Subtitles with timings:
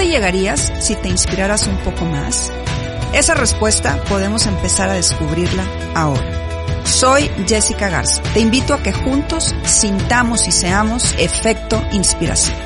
[0.00, 2.52] llegarías si te inspiraras un poco más?
[3.14, 6.84] Esa respuesta podemos empezar a descubrirla ahora.
[6.84, 8.22] Soy Jessica Garza.
[8.34, 12.56] Te invito a que juntos sintamos y seamos efecto inspiración.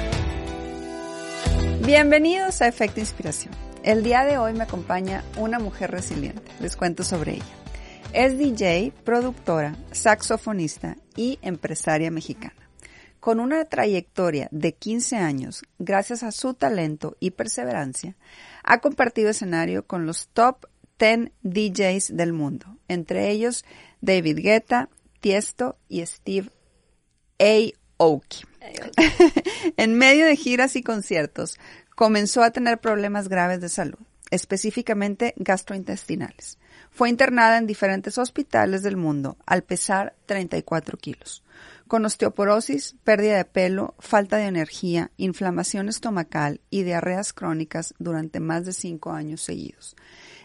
[1.85, 3.55] Bienvenidos a Efecto Inspiración.
[3.83, 6.51] El día de hoy me acompaña una mujer resiliente.
[6.61, 7.45] Les cuento sobre ella.
[8.13, 12.66] Es DJ, productora, saxofonista y empresaria mexicana
[13.27, 18.15] con una trayectoria de 15 años, gracias a su talento y perseverancia,
[18.63, 20.67] ha compartido escenario con los top
[21.01, 23.65] 10 DJs del mundo, entre ellos
[24.01, 26.51] David Guetta, Tiesto y Steve
[27.99, 28.45] Aoki.
[29.77, 31.59] en medio de giras y conciertos,
[31.97, 33.99] comenzó a tener problemas graves de salud,
[34.31, 36.59] específicamente gastrointestinales.
[36.93, 41.43] Fue internada en diferentes hospitales del mundo al pesar 34 kilos
[41.89, 48.65] con osteoporosis, pérdida de pelo, falta de energía, inflamación estomacal y diarreas crónicas durante más
[48.65, 49.97] de cinco años seguidos.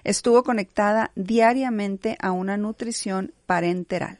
[0.03, 4.19] Estuvo conectada diariamente a una nutrición parenteral.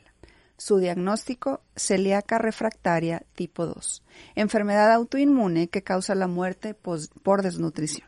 [0.58, 4.04] Su diagnóstico, celíaca refractaria tipo 2,
[4.36, 8.08] enfermedad autoinmune que causa la muerte por desnutrición.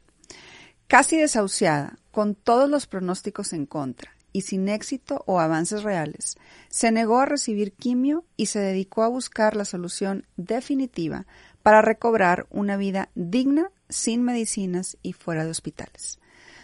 [0.87, 6.91] Casi desahuciada, con todos los pronósticos en contra, y sin éxito o avances reales, se
[6.91, 11.25] negó a recibir quimio y se dedicó a buscar la solución definitiva
[11.61, 16.19] para recobrar una vida digna, sin medicinas y fuera de hospitales.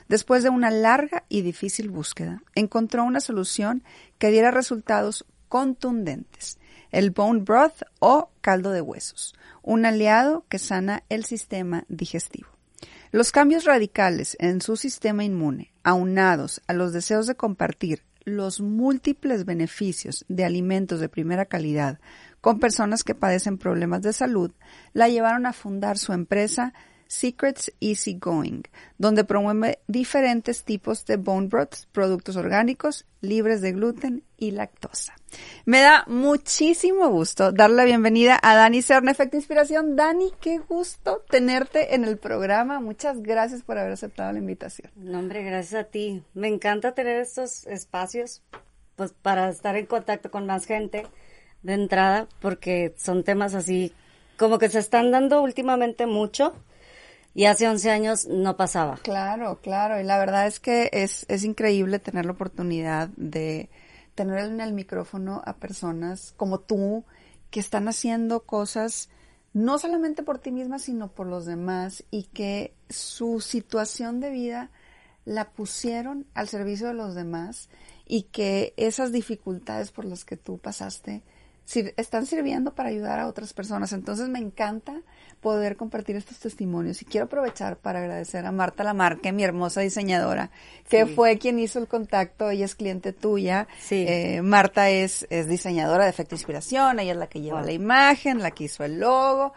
[0.10, 3.84] Después de una larga y difícil búsqueda, encontró una solución
[4.18, 6.58] que diera resultados contundentes,
[6.92, 12.50] el bone broth o caldo de huesos, un aliado que sana el sistema digestivo.
[13.12, 19.46] Los cambios radicales en su sistema inmune, aunados a los deseos de compartir los múltiples
[19.46, 22.00] beneficios de alimentos de primera calidad
[22.40, 24.52] con personas que padecen problemas de salud,
[24.94, 26.76] la llevaron a fundar su empresa
[27.08, 28.62] Secrets Easy Going,
[29.00, 35.19] donde promueve diferentes tipos de bone broths, productos orgánicos, libres de gluten y lactosa.
[35.66, 39.96] Me da muchísimo gusto dar la bienvenida a Dani Cerna, Efecto Inspiración.
[39.96, 42.80] Dani, qué gusto tenerte en el programa.
[42.80, 44.92] Muchas gracias por haber aceptado la invitación.
[44.96, 46.24] No, hombre, gracias a ti.
[46.34, 48.42] Me encanta tener estos espacios
[48.96, 51.06] pues, para estar en contacto con más gente
[51.64, 53.94] de entrada, porque son temas así
[54.38, 56.54] como que se están dando últimamente mucho
[57.34, 58.98] y hace 11 años no pasaba.
[59.04, 63.70] Claro, claro, y la verdad es que es, es increíble tener la oportunidad de
[64.20, 67.06] tener en el micrófono a personas como tú
[67.52, 69.08] que están haciendo cosas
[69.54, 74.72] no solamente por ti misma, sino por los demás y que su situación de vida
[75.24, 77.70] la pusieron al servicio de los demás
[78.06, 81.24] y que esas dificultades por las que tú pasaste
[81.98, 83.94] están sirviendo para ayudar a otras personas.
[83.94, 85.02] Entonces me encanta
[85.40, 90.52] poder compartir estos testimonios y quiero aprovechar para agradecer a Marta Lamarque, mi hermosa diseñadora,
[90.90, 93.68] que fue quien hizo el contacto, ella es cliente tuya.
[93.90, 98.40] Eh, Marta es, es diseñadora de Efecto Inspiración, ella es la que lleva la imagen,
[98.40, 99.54] la que hizo el logo.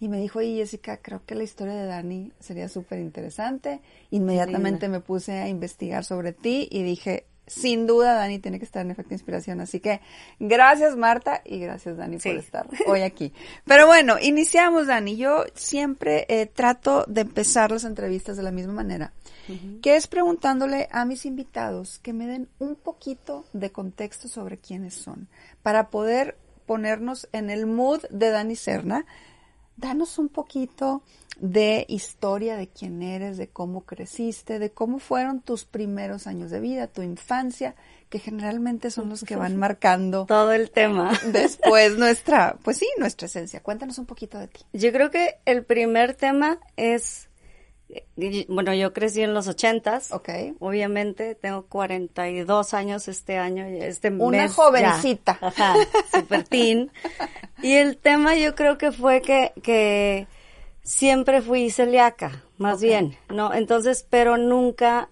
[0.00, 3.80] Y me dijo, oye Jessica, creo que la historia de Dani sería súper interesante.
[4.10, 8.84] Inmediatamente me puse a investigar sobre ti y dije, sin duda Dani tiene que estar
[8.84, 9.60] en efecto inspiración.
[9.60, 10.00] Así que
[10.38, 13.32] gracias Marta y gracias Dani por estar hoy aquí.
[13.64, 15.16] Pero bueno, iniciamos Dani.
[15.16, 19.12] Yo siempre eh, trato de empezar las entrevistas de la misma manera,
[19.82, 24.94] que es preguntándole a mis invitados que me den un poquito de contexto sobre quiénes
[24.94, 25.28] son,
[25.62, 26.36] para poder
[26.66, 29.06] ponernos en el mood de Dani Serna.
[29.76, 31.02] Danos un poquito
[31.38, 36.60] de historia de quién eres, de cómo creciste, de cómo fueron tus primeros años de
[36.60, 37.76] vida, tu infancia,
[38.08, 41.12] que generalmente son los que van marcando todo el tema.
[41.26, 43.60] Después nuestra, pues sí, nuestra esencia.
[43.60, 44.60] Cuéntanos un poquito de ti.
[44.72, 47.28] Yo creo que el primer tema es,
[48.48, 50.10] bueno, yo crecí en los ochentas.
[50.10, 50.30] Ok.
[50.58, 55.38] Obviamente, tengo 42 años este año, este Una jovencita.
[55.40, 55.74] Ajá,
[56.12, 56.90] super teen.
[57.62, 60.26] y el tema yo creo que fue que, que
[60.88, 63.52] siempre fui celíaca, más bien, ¿no?
[63.52, 65.10] Entonces, pero nunca,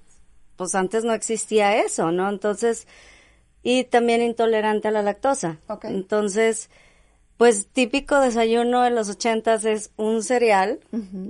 [0.56, 2.30] pues antes no existía eso, ¿no?
[2.30, 2.88] Entonces,
[3.62, 5.58] y también intolerante a la lactosa.
[5.82, 6.70] Entonces,
[7.36, 10.80] pues típico desayuno de los ochentas es un cereal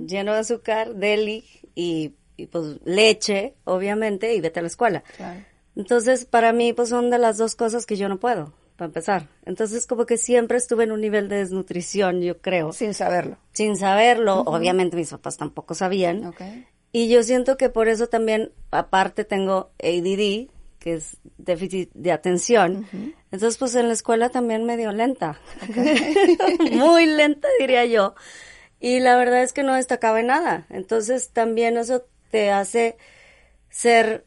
[0.07, 1.43] lleno de azúcar, deli
[1.75, 5.03] y, y, pues leche, obviamente, y vete a la escuela.
[5.75, 9.27] Entonces, para mí, pues son de las dos cosas que yo no puedo para empezar.
[9.43, 12.71] Entonces, como que siempre estuve en un nivel de desnutrición, yo creo.
[12.71, 13.37] Sin saberlo.
[13.51, 14.41] Sin saberlo.
[14.41, 16.33] Obviamente mis papás tampoco sabían.
[16.91, 22.87] Y yo siento que por eso también, aparte, tengo ADD, que es déficit de atención.
[23.31, 25.39] Entonces, pues en la escuela también medio lenta.
[26.71, 28.13] Muy lenta, diría yo.
[28.79, 30.67] Y la verdad es que no destacaba en nada.
[30.69, 32.95] Entonces, también eso te hace
[33.69, 34.26] ser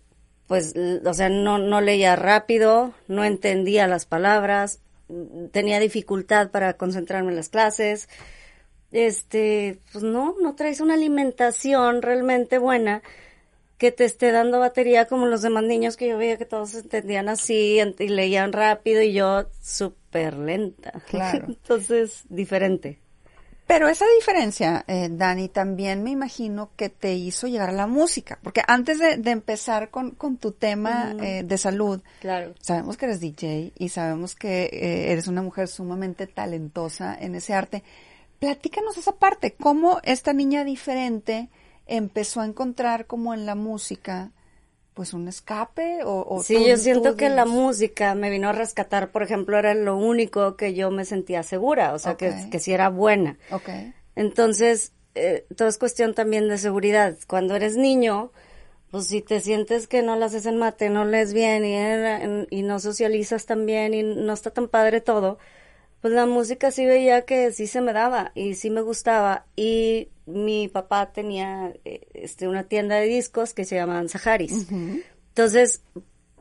[0.50, 0.74] pues,
[1.04, 4.80] o sea, no, no leía rápido, no entendía las palabras,
[5.52, 8.08] tenía dificultad para concentrarme en las clases.
[8.90, 13.00] Este, pues no, no traes una alimentación realmente buena
[13.78, 17.28] que te esté dando batería como los demás niños que yo veía que todos entendían
[17.28, 21.00] así y leían rápido y yo súper lenta.
[21.06, 21.44] Claro.
[21.46, 22.98] Entonces, diferente.
[23.70, 28.36] Pero esa diferencia, eh, Dani, también me imagino que te hizo llegar a la música,
[28.42, 32.52] porque antes de, empezar con, tu tema eh, de salud, claro.
[32.60, 37.54] sabemos que eres DJ y sabemos que eh, eres una mujer sumamente talentosa en ese
[37.54, 37.84] arte.
[38.40, 41.48] Platícanos esa parte, cómo esta niña diferente
[41.86, 44.32] empezó a encontrar como en la música
[44.94, 49.22] pues un escape o, sí yo siento que la música me vino a rescatar por
[49.22, 52.88] ejemplo era lo único que yo me sentía segura o sea que, que sí era
[52.88, 53.38] buena.
[53.50, 53.94] Okay.
[54.16, 57.16] entonces eh, todo es cuestión también de seguridad.
[57.26, 58.32] Cuando eres niño
[58.90, 62.62] pues si te sientes que no la haces en mate no lees bien y, y
[62.62, 65.38] no socializas tan bien y no está tan padre todo
[66.00, 70.08] pues la música sí veía que sí se me daba y sí me gustaba y
[70.26, 74.66] mi papá tenía eh, este una tienda de discos que se llamaban Saharis.
[75.28, 75.82] Entonces,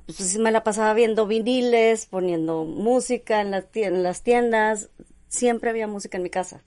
[0.06, 4.89] pues me la pasaba viendo viniles, poniendo música en, en las tiendas,
[5.27, 6.63] siempre había música en mi casa.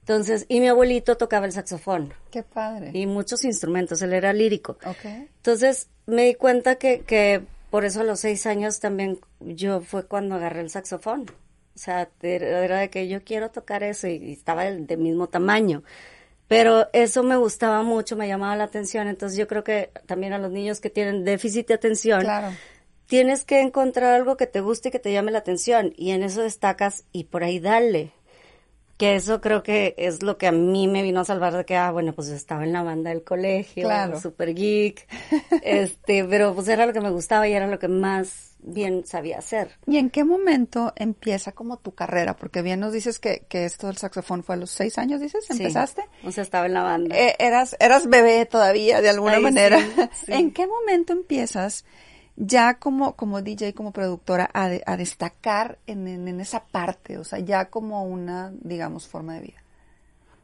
[0.00, 2.14] Entonces, y mi abuelito tocaba el saxofón.
[2.30, 2.92] Qué padre.
[2.94, 4.78] Y muchos instrumentos, él era lírico.
[4.84, 5.28] Okay.
[5.36, 10.06] Entonces, me di cuenta que, que por eso a los seis años también yo fue
[10.06, 11.26] cuando agarré el saxofón.
[11.78, 15.84] O sea, era de que yo quiero tocar eso y, estaba del, mismo tamaño.
[16.48, 19.06] Pero eso me gustaba mucho, me llamaba la atención.
[19.06, 22.26] Entonces yo creo que también a los niños que tienen déficit de atención,
[23.06, 25.92] tienes que encontrar algo que te guste y que te llame la atención.
[25.96, 28.12] Y en eso destacas y por ahí dale.
[28.98, 31.76] Que eso creo que es lo que a mí me vino a salvar de que,
[31.76, 34.20] ah, bueno, pues estaba en la banda del colegio, claro.
[34.20, 35.06] super geek,
[35.62, 39.38] este, pero pues era lo que me gustaba y era lo que más bien sabía
[39.38, 39.70] hacer.
[39.86, 42.36] ¿Y en qué momento empieza como tu carrera?
[42.36, 45.48] Porque bien nos dices que, que esto del saxofón fue a los seis años, dices,
[45.50, 46.04] ¿empezaste?
[46.24, 47.16] o sea, estaba en la banda.
[47.16, 49.78] Eh, eras, eras bebé todavía, de alguna manera.
[50.26, 51.84] ¿En qué momento empiezas
[52.38, 57.18] ya como, como DJ, como productora, a, a destacar en, en, esa parte?
[57.18, 59.62] O sea, ya como una, digamos, forma de vida.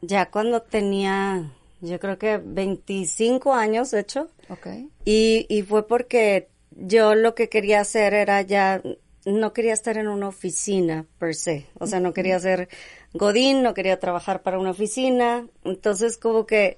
[0.02, 4.28] Ya cuando tenía, yo creo que 25 años, de hecho.
[4.48, 4.66] Ok.
[5.04, 8.82] Y, y fue porque yo lo que quería hacer era ya,
[9.24, 12.68] no quería estar en una oficina per se, o sea, no quería ser
[13.12, 16.76] godín, no quería trabajar para una oficina, entonces como que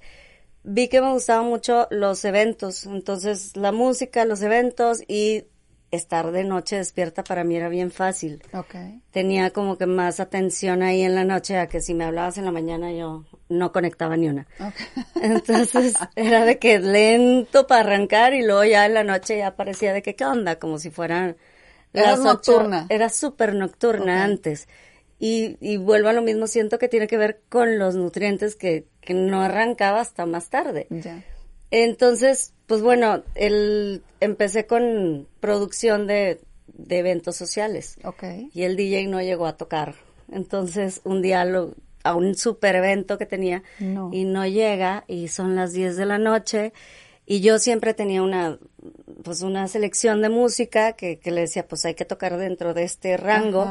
[0.66, 5.44] vi que me gustaban mucho los eventos, entonces la música, los eventos y
[5.92, 8.42] estar de noche despierta para mí era bien fácil.
[8.52, 9.00] Okay.
[9.12, 12.44] Tenía como que más atención ahí en la noche a que si me hablabas en
[12.44, 14.46] la mañana yo no conectaba ni una.
[15.22, 19.92] Entonces era de que lento para arrancar y luego ya en la noche ya parecía
[19.92, 21.36] de que qué onda, como si fueran
[21.92, 22.86] era nocturna.
[22.88, 24.68] Era súper nocturna antes.
[25.18, 28.86] Y, y vuelvo a lo mismo, siento que tiene que ver con los nutrientes que,
[29.00, 30.86] que no arrancaba hasta más tarde.
[30.90, 31.24] Ya.
[31.70, 37.96] Entonces, pues bueno, el, empecé con producción de, de eventos sociales.
[38.04, 38.50] Okay.
[38.52, 39.94] Y el DJ no llegó a tocar.
[40.30, 41.74] Entonces, un día lo,
[42.06, 43.62] a un super evento que tenía
[44.12, 46.72] y no llega y son las 10 de la noche
[47.26, 48.58] y yo siempre tenía una
[49.24, 52.84] pues una selección de música que, que le decía pues hay que tocar dentro de
[52.84, 53.66] este rango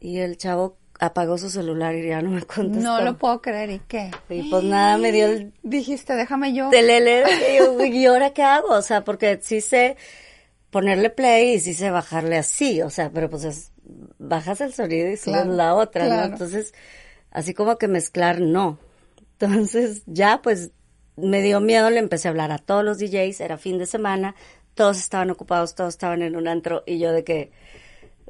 [0.00, 2.80] y el chavo apagó su celular y ya no me contestó.
[2.80, 4.10] No lo puedo creer, ¿y qué?
[4.28, 6.70] Y pues nada, me dio el Dijiste, déjame yo.
[6.70, 7.22] telele.
[7.54, 8.70] y yo, ¿Y ahora qué hago?
[8.70, 9.96] O sea, porque sí sé
[10.70, 12.82] ponerle play y sí sé bajarle así.
[12.82, 13.72] O sea, pero pues es,
[14.18, 16.26] bajas el sonido y subes Claro, la otra, claro.
[16.28, 16.32] ¿no?
[16.32, 16.74] Entonces,
[17.30, 18.78] así como que mezclar, no.
[19.38, 20.72] Entonces, ya pues
[21.16, 24.34] me dio miedo, le empecé a hablar a todos los DJs, era fin de semana,
[24.74, 27.50] todos estaban ocupados, todos estaban en un antro y yo de que,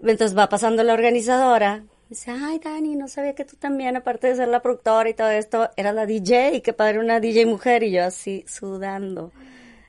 [0.03, 4.37] entonces va pasando la organizadora, dice, ay Dani, no sabía que tú también, aparte de
[4.37, 7.83] ser la productora y todo esto, eras la DJ, y qué padre una DJ mujer,
[7.83, 9.33] y yo así sudando.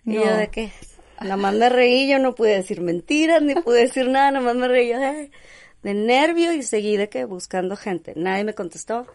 [0.06, 0.72] Y yo de que,
[1.22, 4.56] nada más me reí, yo no pude decir mentiras, ni pude decir nada, nada más
[4.56, 5.32] me reí yo de,
[5.84, 8.14] de nervio y seguí de que buscando gente.
[8.16, 9.06] Nadie me contestó.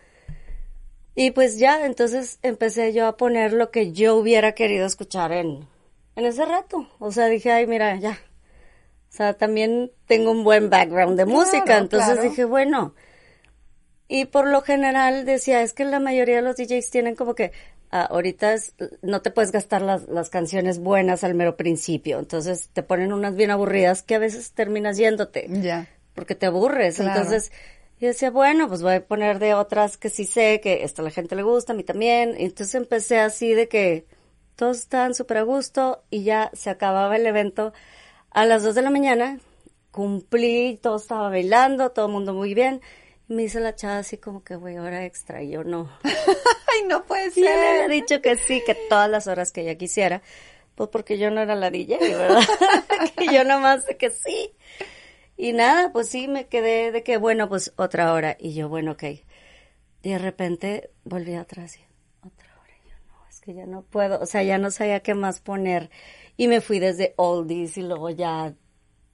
[1.17, 5.67] Y pues ya, entonces empecé yo a poner lo que yo hubiera querido escuchar en,
[6.17, 6.89] en ese rato.
[6.99, 8.19] O sea, dije, ay, mira, ya.
[9.15, 11.79] O sea, también tengo un buen background de Claro, música.
[11.79, 12.29] Entonces claro.
[12.29, 12.95] dije, bueno.
[14.09, 17.53] Y por lo general decía, es que la mayoría de los DJs tienen como que,
[17.93, 22.19] ah, ahorita es- no te puedes gastar las, las canciones buenas al mero principio.
[22.19, 25.87] Entonces te ponen unas bien aburridas que a veces terminas yéndote Ya.
[26.17, 26.97] porque te aburres.
[26.97, 27.13] Claro.
[27.13, 27.53] Entonces,
[28.01, 31.05] yo decía, bueno, pues voy a poner de otras que sí sé que esto a
[31.05, 32.35] la gente le gusta, a mí también.
[32.37, 34.07] Y entonces empecé así de que
[34.57, 37.73] todos estaban súper a gusto y ya se acababa el evento
[38.35, 39.39] a las dos de la mañana.
[39.91, 42.83] Cumplí, todo estaba bailando, todo el mundo muy bien.
[43.29, 45.43] Me dice la chava así como que, güey, hora extra.
[45.43, 45.89] Y yo no.
[46.05, 47.83] Ay, no puede ya le ser.
[47.85, 50.21] había dicho que sí, que todas las horas que ella quisiera.
[50.75, 52.43] Pues porque yo no era la DJ, ¿verdad?
[53.17, 54.53] que yo nomás de que sí.
[55.37, 58.37] Y nada, pues sí, me quedé de que, bueno, pues otra hora.
[58.39, 59.05] Y yo, bueno, ok.
[60.03, 61.85] Y de repente volví atrás y
[62.27, 62.73] otra hora.
[62.85, 64.21] Y yo, no, es que ya no puedo.
[64.21, 65.89] O sea, ya no sabía qué más poner.
[66.37, 68.55] Y me fui desde oldies y luego ya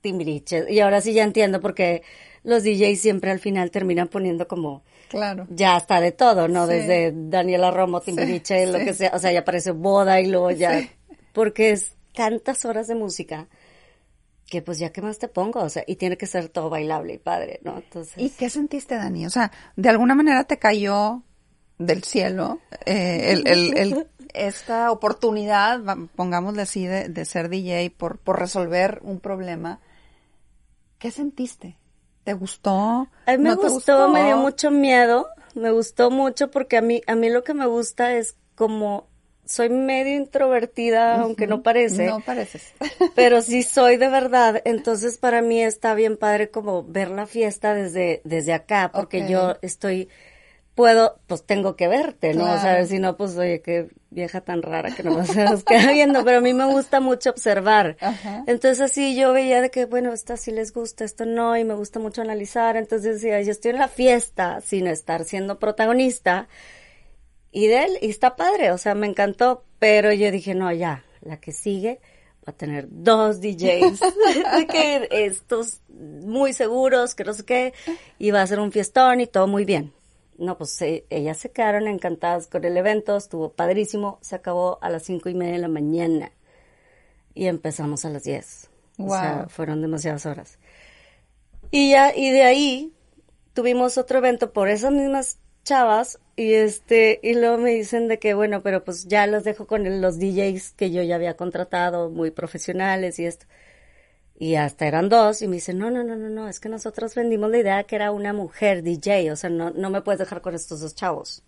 [0.00, 0.71] timbiriches.
[0.71, 2.03] Y ahora sí ya entiendo porque
[2.43, 5.47] los DJs siempre al final terminan poniendo como Claro.
[5.50, 6.67] ya está de todo, ¿no?
[6.67, 6.73] Sí.
[6.75, 8.85] Desde Daniela Romo, Timbiriche, lo sí.
[8.85, 10.89] que sea, o sea, ya parece boda y luego ya,
[11.33, 13.49] porque es tantas horas de música
[14.47, 17.15] que pues ya qué más te pongo, o sea, y tiene que ser todo bailable
[17.15, 17.77] y padre, ¿no?
[17.77, 19.27] Entonces, ¿Y qué sentiste, Dani?
[19.27, 21.23] O sea, de alguna manera te cayó
[21.80, 25.80] del cielo eh, el, el- el- esta oportunidad,
[26.14, 29.80] pongámosle así, de, de ser DJ por, por resolver un problema.
[30.99, 31.76] ¿Qué sentiste?
[32.25, 33.08] ¿Te gustó?
[33.26, 36.82] a mí me ¿No te gustó, me dio mucho miedo, me gustó mucho porque a
[36.82, 39.08] mí, a mí lo que me gusta es como,
[39.46, 42.06] soy medio introvertida, aunque no parece.
[42.06, 42.72] No pareces.
[43.16, 47.75] pero sí soy de verdad, entonces para mí está bien padre como ver la fiesta
[47.75, 50.08] desde, desde acá, porque yo estoy,
[50.80, 52.44] puedo, pues tengo que verte, ¿no?
[52.44, 52.87] O sea, Claro.
[52.87, 56.38] si no, pues oye, qué vieja tan rara que no se nos queda viendo, pero
[56.38, 57.99] a mí me gusta mucho observar.
[58.00, 58.44] Ajá.
[58.46, 61.75] Entonces así yo veía de que, bueno, esto sí les gusta, esto no, y me
[61.75, 66.49] gusta mucho analizar, entonces decía, yo estoy en la fiesta sin estar siendo protagonista,
[67.52, 71.04] y de él, y está padre, o sea, me encantó, pero yo dije, no, ya,
[71.20, 72.00] la que sigue
[72.49, 74.00] va a tener dos DJs,
[74.70, 77.75] que estos muy seguros, que no sé qué,
[78.18, 79.92] y va a ser un fiestón y todo muy bien.
[80.40, 84.90] No, pues eh, ellas se quedaron encantadas con el evento, estuvo padrísimo, se acabó a
[84.90, 86.32] las cinco y media de la mañana
[87.35, 88.68] y empezamos a las diez.
[88.99, 89.49] O sea, Wow.
[89.49, 90.59] fueron demasiadas horas.
[91.70, 92.92] Y ya, y de ahí
[93.54, 98.35] tuvimos otro evento por esas mismas chavas y este, y luego me dicen de que
[98.35, 102.11] bueno, pero pues ya los dejo con el- los DJs que yo ya había contratado,
[102.11, 103.47] muy profesionales y esto.
[104.40, 107.14] Y hasta eran dos y me dicen, no, no, no, no, no, es que nosotros
[107.14, 110.40] vendimos la idea que era una mujer DJ, o sea, no, no me puedes dejar
[110.40, 111.44] con estos dos chavos.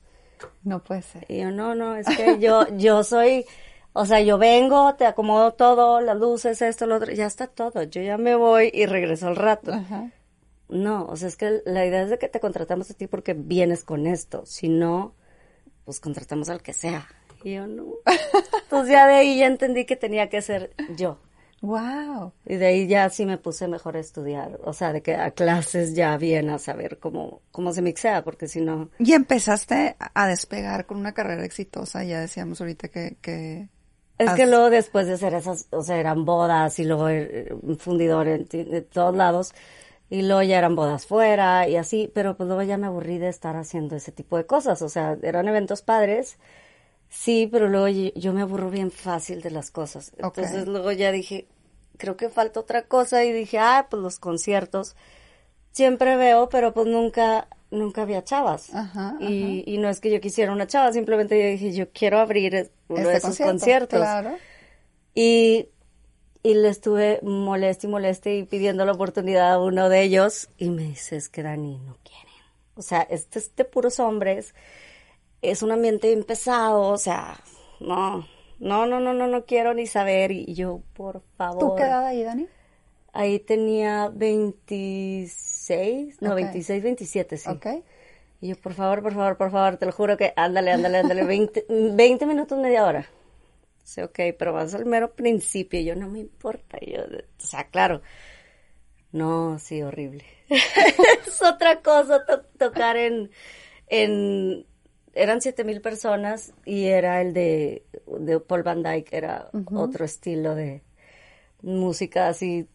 [0.62, 1.24] No puede ser.
[1.26, 3.46] Y yo, no, no, es que yo, yo soy,
[3.94, 7.82] o sea, yo vengo, te acomodo todo, las luces, esto, lo otro, ya está todo,
[7.84, 9.72] yo ya me voy y regreso al rato.
[9.72, 10.10] Ajá.
[10.68, 13.32] No, o sea, es que la idea es de que te contratamos a ti porque
[13.32, 14.44] vienes con esto.
[14.44, 15.14] Si no,
[15.86, 17.08] pues contratamos al que sea.
[17.42, 17.86] Y yo no.
[18.64, 21.16] Entonces ya de ahí ya entendí que tenía que ser yo.
[21.62, 22.32] Wow.
[22.44, 24.58] Y de ahí ya sí me puse mejor a estudiar.
[24.64, 28.48] O sea, de que a clases ya bien a saber cómo, cómo se mixea, porque
[28.48, 28.90] si no.
[28.98, 33.16] Y empezaste a despegar con una carrera exitosa, ya decíamos ahorita que...
[33.22, 33.68] que
[34.18, 37.78] Es que luego después de hacer esas, o sea, eran bodas y luego eh, un
[37.78, 39.54] fundidor en, de todos lados
[40.10, 43.28] y luego ya eran bodas fuera y así, pero pues luego ya me aburrí de
[43.28, 46.36] estar haciendo ese tipo de cosas, o sea, eran eventos padres,
[47.08, 50.12] sí, pero luego yo, yo me aburro bien fácil de las cosas.
[50.18, 51.46] Entonces luego ya dije,
[51.98, 54.96] creo que falta otra cosa y dije, ah, pues los conciertos
[55.72, 58.74] siempre veo, pero pues nunca, nunca había chavas.
[58.74, 62.18] Ajá, y, y no es que yo quisiera una chava, simplemente yo dije, yo quiero
[62.18, 64.00] abrir uno este de esos concierto, conciertos.
[64.00, 64.36] Claro.
[65.14, 65.68] Y,
[66.42, 70.70] y le estuve moleste y moleste y pidiendo la oportunidad a uno de ellos y
[70.70, 72.22] me dice, es que Dani, no quieren.
[72.74, 74.54] O sea, este es de puros hombres,
[75.42, 77.38] es un ambiente bien pesado, o sea,
[77.80, 78.26] no,
[78.62, 80.32] no, no, no, no, no quiero ni saber.
[80.32, 81.60] Y yo, por favor.
[81.60, 82.48] ¿Tú qué edad ahí, Dani?
[83.12, 87.50] Ahí tenía 26, no, 26, 27, sí.
[87.50, 87.66] Ok.
[88.40, 91.24] Y yo, por favor, por favor, por favor, te lo juro que ándale, ándale, ándale,
[91.24, 93.06] 20, 20 minutos, media hora.
[93.84, 95.78] Sí, ok, pero vas al mero principio.
[95.80, 96.78] Y yo, no me importa.
[96.80, 97.06] Y yo, o
[97.38, 98.00] sea, claro.
[99.12, 100.24] No, sí, horrible.
[100.48, 103.30] es otra cosa to- tocar en,
[103.88, 104.66] en,
[105.14, 107.84] eran siete mil personas y era el de,
[108.18, 110.82] de Paul Van Dyke, era otro estilo de
[111.62, 112.68] música así,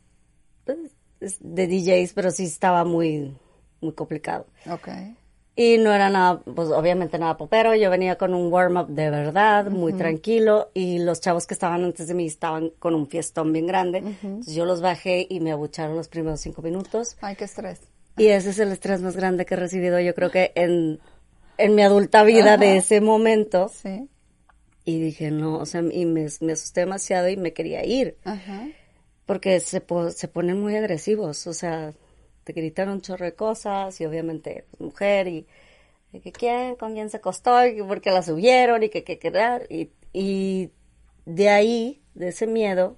[0.65, 0.77] pues,
[1.19, 3.35] es de DJs, pero sí estaba muy,
[3.81, 4.45] muy complicado.
[4.69, 4.87] Ok.
[5.59, 9.71] Y no era nada, pues obviamente nada popero, yo venía con un warm-up de verdad,
[9.71, 13.65] muy tranquilo, y los chavos que estaban antes de mí estaban con un fiestón bien
[13.65, 17.79] grande, entonces yo los bajé y me abucharon los primeros cinco minutos, Ay, qué estrés.
[18.17, 20.99] y ese es el estrés más grande que he recibido yo creo que en,
[21.57, 24.07] en mi adulta vida de ese momento, Sí.
[24.85, 28.67] y dije no, o sea, y me, me asusté demasiado y me quería ir, Ajá.
[29.25, 31.93] porque se, po- se ponen muy agresivos, o sea,
[32.43, 35.45] te gritan un chorro de cosas y obviamente pues, mujer y
[36.13, 39.65] de que quién, con quién se acostó y porque la subieron y que que quedar
[39.69, 40.69] y, y
[41.25, 42.97] de ahí, de ese miedo,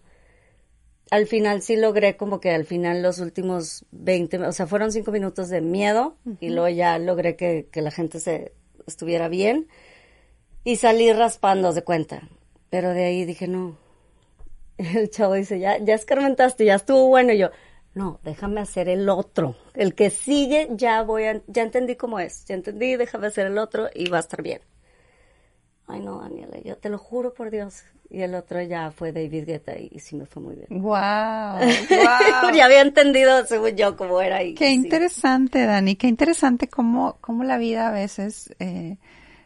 [1.12, 5.12] al final sí logré como que al final los últimos 20, o sea, fueron cinco
[5.12, 8.54] minutos de miedo y luego ya logré que, que la gente se
[8.86, 9.68] estuviera bien
[10.64, 12.30] y salí raspando de cuenta.
[12.70, 13.78] Pero de ahí dije, no.
[14.78, 17.34] El chavo dice, ya, ya escarmentaste, ya estuvo bueno.
[17.34, 17.50] Y yo,
[17.94, 19.56] no, déjame hacer el otro.
[19.74, 22.46] El que sigue, ya voy a, ya entendí cómo es.
[22.46, 24.62] Ya entendí, déjame hacer el otro y va a estar bien.
[25.90, 27.84] Ay, no, Daniela, yo te lo juro por Dios.
[28.12, 30.82] Y el otro ya fue David Guetta y, y sí me fue muy bien.
[30.82, 30.92] Wow.
[30.92, 32.52] wow.
[32.56, 34.42] ya había entendido, según yo, cómo era.
[34.44, 34.74] Y, Qué sí.
[34.74, 38.98] interesante, Dani, qué interesante cómo, cómo la vida a veces eh,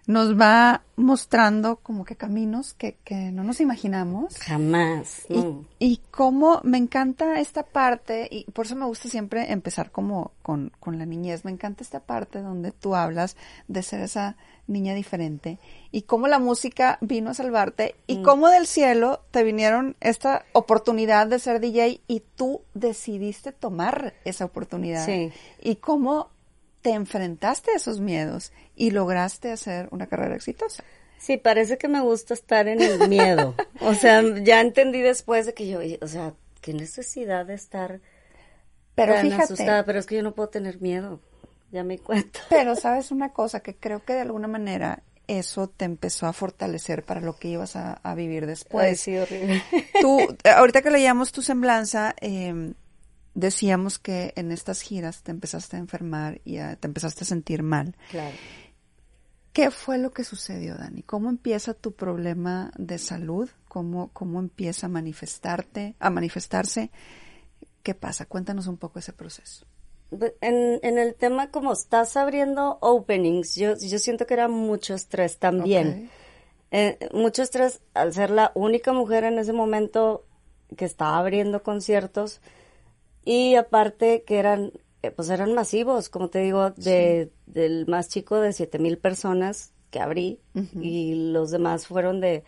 [0.05, 4.37] nos va mostrando como que caminos que, que no nos imaginamos.
[4.37, 5.25] Jamás.
[5.29, 5.65] Y, no.
[5.79, 10.71] y cómo me encanta esta parte, y por eso me gusta siempre empezar como con,
[10.79, 14.35] con la niñez, me encanta esta parte donde tú hablas de ser esa
[14.67, 15.59] niña diferente
[15.91, 21.27] y cómo la música vino a salvarte y cómo del cielo te vinieron esta oportunidad
[21.27, 25.31] de ser DJ y tú decidiste tomar esa oportunidad Sí.
[25.61, 26.29] y cómo
[26.83, 30.83] te enfrentaste a esos miedos y lograste hacer una carrera exitosa.
[31.17, 33.55] Sí, parece que me gusta estar en el miedo.
[33.81, 37.99] O sea, ya entendí después de que yo, o sea, qué necesidad de estar
[38.95, 41.19] Pero tan fíjate, asustada, pero es que yo no puedo tener miedo.
[41.71, 42.39] Ya me cuento.
[42.49, 47.03] Pero sabes una cosa que creo que de alguna manera eso te empezó a fortalecer
[47.03, 48.85] para lo que ibas a, a vivir después.
[48.85, 49.63] Ay, sí, horrible.
[49.99, 52.73] Tú, ahorita que leíamos tu semblanza, eh,
[53.33, 57.63] decíamos que en estas giras te empezaste a enfermar y a- te empezaste a sentir
[57.63, 57.95] mal.
[58.11, 58.35] Claro.
[59.53, 61.03] ¿Qué fue lo que sucedió, Dani?
[61.03, 63.49] ¿Cómo empieza tu problema de salud?
[63.67, 66.89] ¿Cómo, cómo empieza a manifestarte, a manifestarse?
[67.83, 68.25] ¿Qué pasa?
[68.25, 69.65] Cuéntanos un poco ese proceso.
[70.41, 75.37] En, en el tema como estás abriendo openings, yo, yo siento que era mucho estrés
[75.37, 76.05] también.
[76.05, 76.11] Ok.
[76.71, 80.25] Eh, mucho estrés al ser la única mujer en ese momento
[80.75, 82.41] que estaba abriendo conciertos
[83.25, 84.71] y aparte que eran
[85.03, 89.73] eh, pues eran masivos, como te digo, de, del más chico de siete mil personas
[89.91, 90.39] que abrí
[90.81, 92.45] y los demás fueron de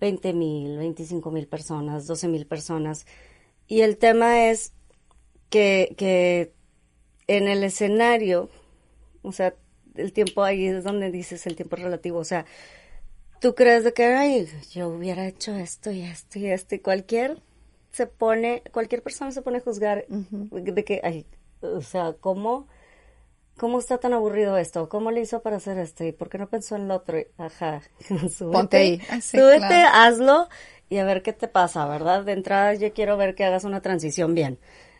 [0.00, 3.06] 20 mil, 25 mil personas, 12 mil personas.
[3.66, 4.72] Y el tema es
[5.50, 6.52] que, que
[7.26, 8.50] en el escenario,
[9.22, 9.54] o sea,
[9.96, 12.46] el tiempo ahí es donde dices el tiempo relativo, o sea,
[13.40, 17.42] tú crees de que, ay, yo hubiera hecho esto y esto y esto y cualquier
[17.92, 21.26] se pone, cualquier persona se pone a juzgar de que, ay,
[21.62, 22.68] o sea, ¿cómo,
[23.56, 24.88] cómo está tan aburrido esto?
[24.88, 26.04] ¿Cómo le hizo para hacer esto?
[26.04, 27.18] ¿Y por qué no pensó en lo otro?
[27.38, 27.82] Ajá,
[28.30, 29.02] súbete, Ponte ahí.
[29.08, 29.86] Ah, sí, súbete, claro.
[29.92, 30.48] hazlo
[30.88, 32.24] y a ver qué te pasa, ¿verdad?
[32.24, 34.58] De entrada yo quiero ver que hagas una transición bien.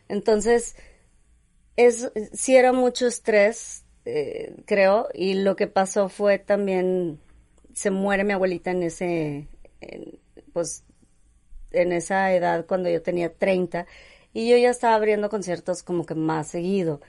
[0.09, 0.77] Entonces,
[1.77, 7.21] es, sí era mucho estrés, eh, creo, y lo que pasó fue también,
[7.75, 9.49] se muere mi abuelita en ese,
[9.81, 10.19] en,
[10.53, 10.85] pues,
[11.73, 13.87] en esa edad cuando yo tenía 30,
[14.33, 17.01] y yo ya estaba abriendo conciertos como que más seguido.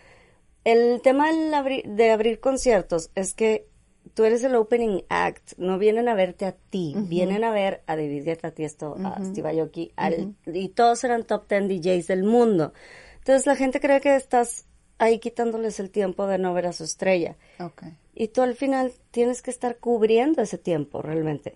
[0.64, 3.68] El tema abri- de abrir conciertos es que
[4.14, 7.96] tú eres el opening act, no vienen a verte a ti, vienen a ver a
[7.96, 12.24] David Guetta, a Tiesto, a Steve Aoki, al- y todos eran top 10 DJs del
[12.24, 12.74] mundo.
[13.20, 14.66] Entonces la gente cree que estás
[14.98, 17.36] ahí quitándoles el tiempo de no ver a su estrella.
[17.60, 17.84] Ok.
[18.16, 21.56] Y tú al final tienes que estar cubriendo ese tiempo realmente.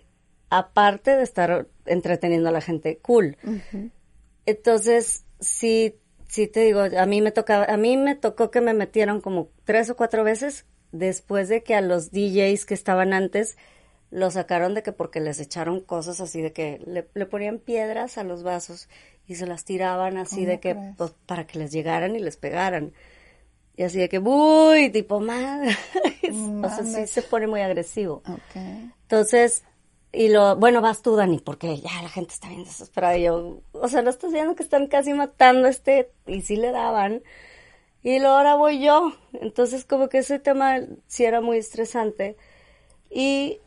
[0.52, 3.38] Aparte de estar entreteniendo a la gente cool.
[4.46, 5.96] Entonces, sí,
[6.28, 9.50] sí te digo, a mí me tocaba, a mí me tocó que me metieron como
[9.64, 13.58] tres o cuatro veces después de que a los DJs que estaban antes
[14.12, 18.18] lo sacaron de que porque les echaron cosas así de que le, le ponían piedras
[18.18, 18.90] a los vasos
[19.26, 22.94] y se las tiraban así de que pues, para que les llegaran y les pegaran.
[23.78, 25.76] Y así de que, uy, tipo, madre.
[26.64, 28.22] o sea, sí se pone muy agresivo.
[29.04, 29.64] Entonces,
[30.14, 33.18] y lo, bueno, vas tú, Dani, porque ya la gente está bien desesperada.
[33.18, 36.58] Y yo, o sea, no estás viendo que están casi matando a este, y sí
[36.58, 37.24] le daban.
[38.04, 39.14] Y luego ahora voy yo.
[39.34, 42.36] Entonces, como que ese tema sí era muy estresante.
[43.10, 43.60] Y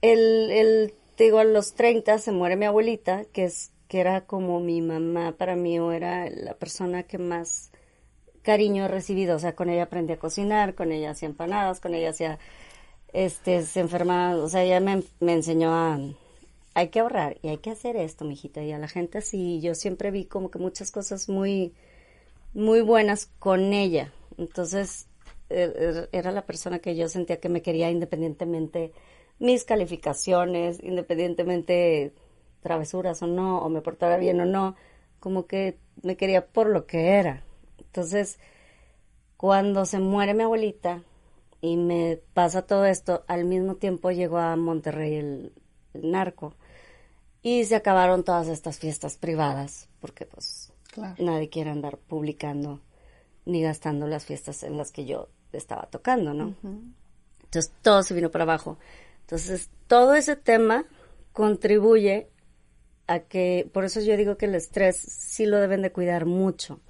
[0.00, 4.22] el, el, te digo, a los 30 se muere mi abuelita, que es, que era
[4.22, 7.72] como mi mamá para mí, o era la persona que más
[8.42, 9.36] cariño he recibido.
[9.36, 12.38] O sea, con ella aprendí a cocinar, con ella hacía empanadas, con ella hacía
[13.14, 15.98] este, se enferma, o sea, ella me, me enseñó a,
[16.74, 19.74] hay que ahorrar y hay que hacer esto, mijita, y a la gente así, yo
[19.74, 21.72] siempre vi como que muchas cosas muy,
[22.52, 25.06] muy buenas con ella, entonces
[25.48, 28.92] er, er, era la persona que yo sentía que me quería independientemente
[29.38, 32.12] mis calificaciones, independientemente
[32.62, 34.74] travesuras o no, o me portara bien o no,
[35.20, 37.44] como que me quería por lo que era.
[37.78, 38.38] Entonces,
[39.36, 41.02] cuando se muere mi abuelita,
[41.64, 45.52] y me pasa todo esto, al mismo tiempo llegó a Monterrey el,
[45.94, 46.52] narco
[47.40, 50.72] y se acabaron todas estas fiestas privadas porque pues
[51.18, 52.82] nadie quiere andar publicando
[53.46, 56.54] ni gastando las fiestas en las que yo estaba tocando, ¿no?
[57.44, 58.76] Entonces todo se vino para abajo.
[59.20, 60.84] Entonces todo ese tema
[61.32, 62.28] contribuye
[63.06, 66.80] a que, por eso yo digo que el estrés sí lo deben de cuidar mucho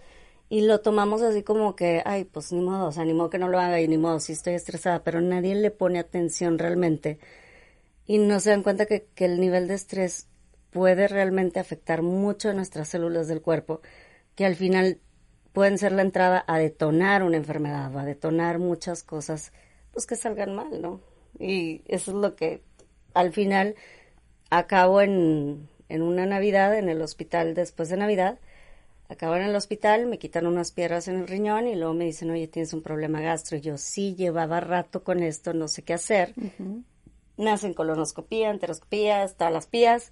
[0.48, 3.38] y lo tomamos así como que, ay, pues ni modo, o sea, ni modo que
[3.38, 7.18] no lo haga y ni modo, sí estoy estresada, pero nadie le pone atención realmente
[8.06, 10.28] y no se dan cuenta que, que el nivel de estrés
[10.70, 13.80] puede realmente afectar mucho a nuestras células del cuerpo,
[14.34, 15.00] que al final
[15.52, 19.52] pueden ser la entrada a detonar una enfermedad o a detonar muchas cosas,
[19.92, 21.00] pues que salgan mal, ¿no?
[21.38, 22.62] Y eso es lo que
[23.14, 23.76] al final
[24.50, 28.40] acabo en, en una Navidad, en el hospital después de Navidad,
[29.08, 32.30] Acabo en el hospital, me quitan unas piedras en el riñón y luego me dicen,
[32.30, 33.58] oye, tienes un problema gastro.
[33.58, 36.34] Y yo sí llevaba rato con esto, no sé qué hacer.
[37.36, 40.10] Me hacen colonoscopía, enteroscopías, todas las pías.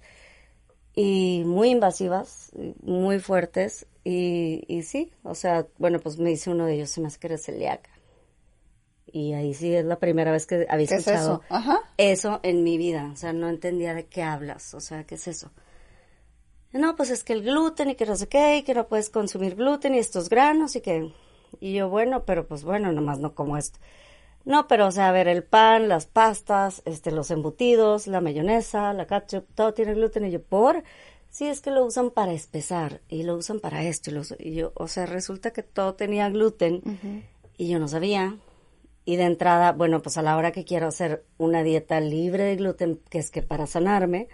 [0.95, 2.51] Y muy invasivas,
[2.83, 3.87] muy fuertes.
[4.03, 7.19] Y, y sí, o sea, bueno, pues me dice uno de ellos, se me hace
[7.19, 7.89] que eres celíaca.
[9.13, 11.81] Y ahí sí es la primera vez que había escuchado eso?
[11.97, 13.09] eso en mi vida.
[13.13, 14.73] O sea, no entendía de qué hablas.
[14.73, 15.51] O sea, ¿qué es eso?
[16.73, 19.09] No, pues es que el gluten y que no sé qué, y que no puedes
[19.09, 21.11] consumir gluten y estos granos y que...
[21.59, 23.79] Y yo, bueno, pero pues bueno, nomás no como esto.
[24.45, 28.91] No, pero o sea, a ver, el pan, las pastas, este, los embutidos, la mayonesa,
[28.93, 30.25] la ketchup, todo tiene gluten.
[30.25, 30.83] Y yo, ¿por?
[31.29, 34.11] Sí, es que lo usan para espesar y lo usan para esto.
[34.11, 37.23] Y, y yo, o sea, resulta que todo tenía gluten
[37.57, 38.37] y yo no sabía.
[39.05, 42.55] Y de entrada, bueno, pues a la hora que quiero hacer una dieta libre de
[42.55, 44.27] gluten, que es que para sanarme,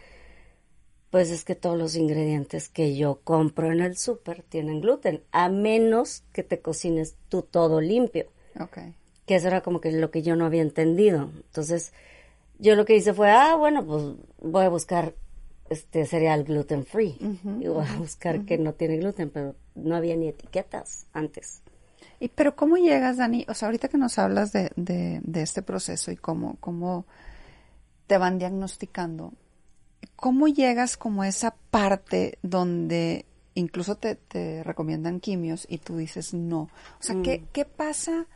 [1.10, 5.50] pues es que todos los ingredientes que yo compro en el súper tienen gluten, a
[5.50, 8.28] menos que te cocines tú todo limpio.
[8.60, 8.94] Okay.
[9.26, 11.32] Que eso era como que lo que yo no había entendido.
[11.36, 11.94] Entonces,
[12.60, 14.04] yo lo que hice fue, ah, bueno, pues
[14.42, 15.16] voy a buscar
[15.70, 17.18] este cereal gluten free.
[17.60, 21.62] y voy a buscar que no tiene gluten, pero no había ni etiquetas antes.
[22.20, 23.46] ¿Y pero cómo llegas, Dani?
[23.48, 27.06] O sea, ahorita que nos hablas de, de, de este proceso y cómo, cómo
[28.08, 29.34] te van diagnosticando,
[30.16, 36.34] ¿cómo llegas como a esa parte donde incluso te, te, recomiendan quimios y tú dices
[36.34, 36.62] no?
[37.00, 37.46] O sea, ¿qué, mm.
[37.52, 38.28] ¿qué, pasa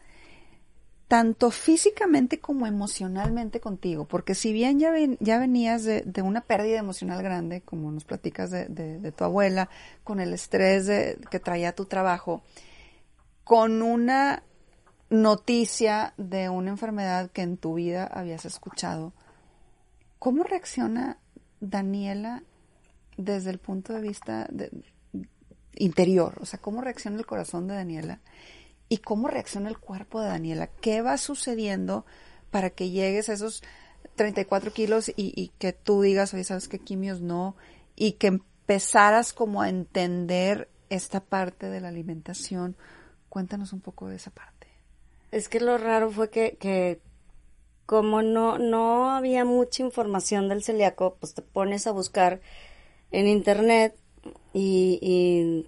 [1.08, 4.06] tanto físicamente como emocionalmente contigo?
[4.06, 8.49] Porque si bien ya, ya venías de, de, una pérdida emocional grande, como nos platicas
[8.52, 9.69] de, de tu abuela,
[10.04, 12.41] con el estrés que traía tu trabajo,
[13.43, 14.43] con una
[15.10, 19.13] noticia de una enfermedad que en tu vida habías escuchado,
[20.17, 21.17] ¿cómo reacciona
[21.63, 22.43] Daniela
[23.17, 24.49] desde el punto de vista
[25.76, 26.38] interior?
[26.41, 28.19] O sea, ¿cómo reacciona el corazón de Daniela?
[28.89, 30.67] ¿Y cómo reacciona el cuerpo de Daniela?
[30.67, 32.06] ¿Qué va sucediendo
[32.52, 33.63] para que llegues a esos
[34.15, 37.56] 34 kilos y, que tú digas, oye, ¿sabes qué quimios no?
[37.95, 42.76] Y que empezaras como a entender esta parte de la alimentación.
[43.30, 44.67] Cuéntanos un poco de esa parte.
[45.32, 47.02] Es que lo raro fue que, que
[47.93, 52.41] como no, no había mucha información del celíaco, pues te pones a buscar
[53.12, 53.95] en internet
[54.51, 55.67] y,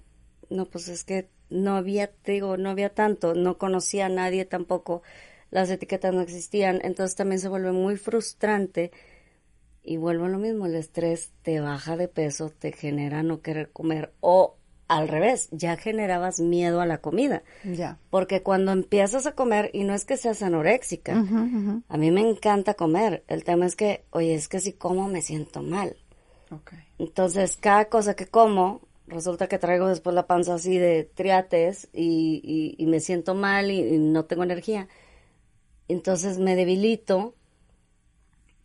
[0.50, 5.02] no, pues es que no había, digo, no había tanto, no conocía a nadie tampoco,
[5.52, 8.90] las etiquetas no existían, entonces también se vuelve muy frustrante
[9.84, 13.70] y vuelvo a lo mismo, el estrés te baja de peso, te genera no querer
[13.70, 14.55] comer o
[14.88, 17.42] al revés, ya generabas miedo a la comida.
[17.64, 17.98] Ya.
[18.10, 21.12] Porque cuando empiezas a comer, y no es que seas anoréxica,
[21.88, 23.24] a mí me encanta comer.
[23.28, 25.96] El tema es que, oye, es que si como me siento mal.
[26.52, 26.72] Ok.
[26.98, 32.40] Entonces, cada cosa que como, resulta que traigo después la panza así de triates y,
[32.44, 34.88] y- y me siento mal y, y no tengo energía.
[35.88, 37.34] Entonces me debilito.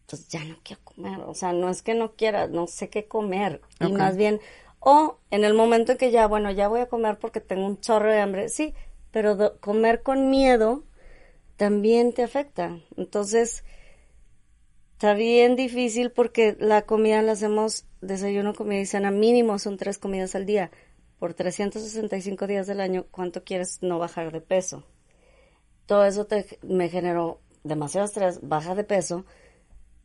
[0.02, 1.20] Entonces ya no quiero comer.
[1.22, 3.62] O sea, no es que no quiera, no sé qué comer.
[3.80, 4.40] Y más bien,
[4.82, 7.80] o en el momento en que ya, bueno, ya voy a comer porque tengo un
[7.80, 8.74] chorro de hambre, sí,
[9.12, 10.84] pero comer con miedo
[11.56, 12.80] también te afecta.
[12.98, 13.64] Entonces,
[15.02, 19.98] Está bien difícil porque la comida la hacemos desayuno, comida y cena mínimo, son tres
[19.98, 20.70] comidas al día.
[21.18, 24.84] Por 365 días del año, ¿cuánto quieres no bajar de peso?
[25.88, 29.26] Todo eso te, me generó demasiado estrés, baja de peso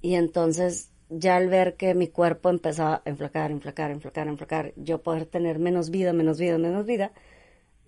[0.00, 5.02] y entonces ya al ver que mi cuerpo empezaba a enflacar, enflacar, enflacar, enflacar, yo
[5.02, 7.12] poder tener menos vida, menos vida, menos vida,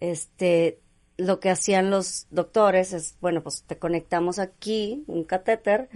[0.00, 0.80] este,
[1.16, 5.88] lo que hacían los doctores es, bueno, pues te conectamos aquí un catéter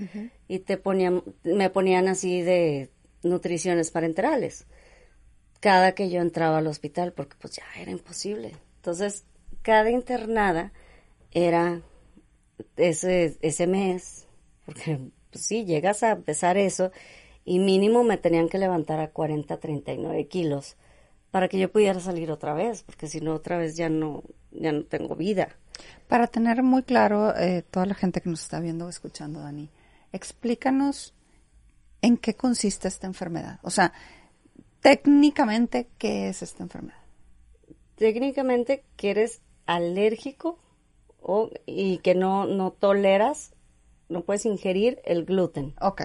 [0.48, 2.90] y te ponían, me ponían así de
[3.22, 4.66] nutriciones parenterales
[5.62, 8.56] cada que yo entraba al hospital porque pues ya era imposible.
[8.78, 9.24] Entonces,
[9.62, 10.72] cada internada
[11.30, 11.82] era
[12.76, 14.26] ese, ese mes,
[14.66, 14.98] porque
[15.32, 16.92] pues sí, llegas a pesar eso
[17.44, 20.76] y mínimo me tenían que levantar a 40, 39 kilos
[21.32, 24.70] para que yo pudiera salir otra vez, porque si no otra vez ya no, ya
[24.70, 25.56] no tengo vida.
[26.06, 29.70] Para tener muy claro eh, toda la gente que nos está viendo o escuchando, Dani,
[30.12, 31.14] explícanos
[32.02, 33.58] en qué consiste esta enfermedad.
[33.62, 33.94] O sea,
[34.80, 37.00] técnicamente, ¿qué es esta enfermedad?
[37.96, 40.58] Técnicamente que eres alérgico
[41.22, 43.54] o, y que no, no toleras,
[44.08, 45.74] no puedes ingerir el gluten.
[45.80, 46.02] Ok,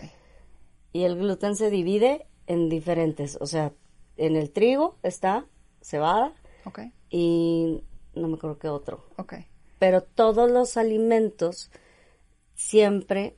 [0.93, 3.73] Y el gluten se divide en diferentes, o sea,
[4.15, 5.45] en el trigo está
[5.81, 6.33] cebada
[6.65, 6.79] ok,
[7.09, 7.83] y
[8.15, 9.05] no me acuerdo qué otro.
[9.17, 9.33] ok.
[9.79, 11.69] Pero todos los alimentos
[12.55, 13.35] siempre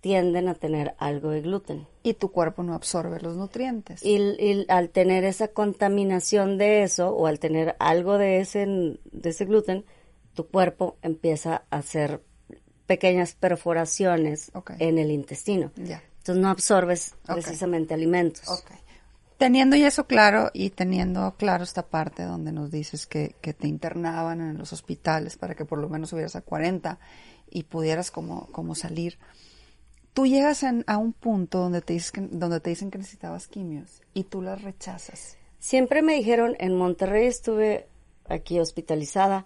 [0.00, 1.86] tienden a tener algo de gluten.
[2.02, 4.02] Y tu cuerpo no absorbe los nutrientes.
[4.04, 9.28] Y, y al tener esa contaminación de eso o al tener algo de ese, de
[9.28, 9.84] ese gluten,
[10.34, 12.22] tu cuerpo empieza a hacer
[12.92, 14.72] pequeñas perforaciones Ok.
[14.78, 15.70] en el intestino.
[15.76, 16.02] Ya.
[16.18, 17.34] Entonces no absorbes Ok.
[17.34, 18.46] precisamente alimentos.
[18.48, 18.70] Ok.
[19.38, 23.66] Teniendo ya eso claro y teniendo claro esta parte donde nos dices que, que te
[23.66, 26.98] internaban en los hospitales para que por lo menos subieras a 40
[27.50, 29.18] y pudieras como, como salir,
[30.12, 33.48] tú llegas en- a un punto donde te, dices que, donde te dicen que necesitabas
[33.48, 35.36] quimios y tú las rechazas.
[35.58, 37.88] Siempre me dijeron, en Monterrey estuve
[38.28, 39.44] aquí hospitalizada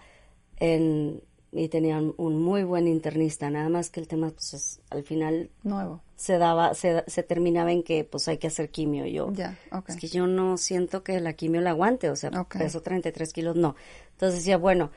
[0.58, 5.04] en, y tenían un muy buen internista, nada más que el tema pues es, al
[5.04, 6.02] final Nuevo.
[6.16, 9.06] se daba, se, se terminaba en que pues hay que hacer quimio.
[9.06, 9.56] Yo, Ya,
[9.88, 12.58] es que yo no siento que la quimio la aguante, o sea, Ok.
[12.58, 13.74] peso 33 kilos, no.
[14.12, 14.90] Entonces decía, bueno,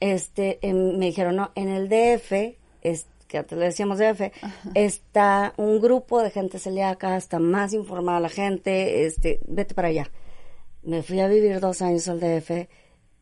[0.00, 4.30] este, em, me dijeron, no, en el DF, es, que antes le decíamos DF,
[4.74, 10.10] está un grupo de gente celíaca, está más informada la gente, este, vete para allá.
[10.82, 12.68] Me fui a vivir dos años al DF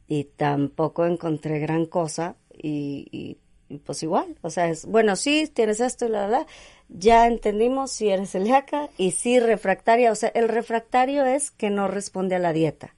[0.09, 5.49] y tampoco encontré gran cosa y, y- y pues igual, o sea, es, bueno, sí,
[5.53, 6.47] tienes esto y la, la, la,
[6.91, 11.89] ya entendimos si eres celíaca y sí refractaria, o sea, el refractario es que no
[11.89, 12.95] responde a la dieta.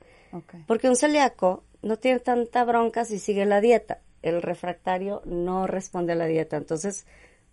[0.66, 4.00] Porque un celíaco no tiene tanta bronca si sigue la dieta.
[4.22, 6.56] El refractario no responde a la dieta.
[6.56, 7.06] Entonces,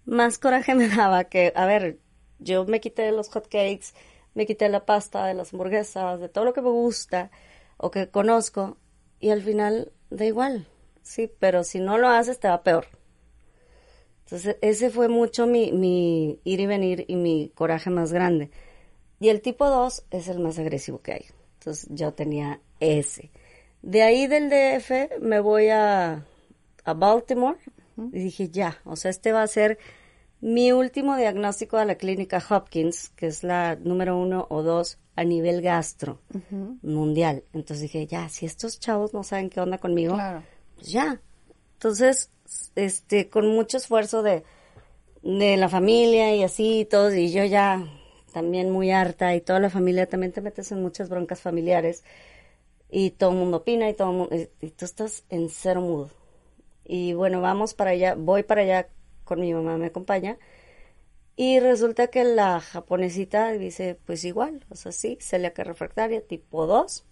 [0.05, 1.99] más coraje me daba que, a ver,
[2.39, 3.93] yo me quité de los hotcakes,
[4.33, 7.29] me quité la pasta, de las hamburguesas, de todo lo que me gusta
[7.77, 8.77] o que conozco
[9.19, 10.67] y al final da igual.
[11.01, 12.85] Sí, pero si no lo haces te va peor.
[14.25, 18.49] Entonces, ese fue mucho mi, mi ir y venir y mi coraje más grande.
[19.19, 21.25] Y el tipo 2 es el más agresivo que hay.
[21.59, 23.29] Entonces, yo tenía ese.
[23.81, 26.25] De ahí del DF me voy a,
[26.85, 27.57] a Baltimore
[27.97, 29.77] y dije, ya, o sea, este va a ser
[30.39, 35.23] mi último diagnóstico de la clínica Hopkins, que es la número uno o dos a
[35.23, 36.19] nivel gastro
[36.81, 37.43] mundial.
[37.53, 40.43] Entonces dije, ya, si estos chavos no saben qué onda conmigo, Claro.
[40.81, 41.21] Pues ya.
[41.73, 42.31] Entonces,
[42.75, 44.43] este, con mucho esfuerzo de,
[45.21, 47.85] de la familia y así y todo, y yo ya
[48.33, 52.03] también muy harta y toda la familia, también te metes en muchas broncas familiares
[52.89, 55.81] y todo el mundo opina y todo el mundo, y, y tú estás en cero
[55.81, 56.09] mood.
[56.85, 58.89] Y bueno, vamos para allá, voy para allá
[59.25, 60.39] con mi mamá, me acompaña.
[61.35, 67.05] Y resulta que la japonesita dice, pues igual, o sea, sí, celíaca refractaria tipo 2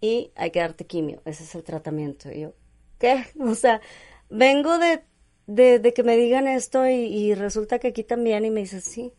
[0.00, 2.30] y hay que darte quimio, ese es el tratamiento.
[2.32, 2.54] Y yo,
[3.00, 3.24] ¿qué?
[3.40, 3.80] O sea,
[4.28, 5.02] vengo de,
[5.48, 8.80] de, de que me digan esto y, y resulta que aquí también y me dice,
[8.80, 9.12] sí.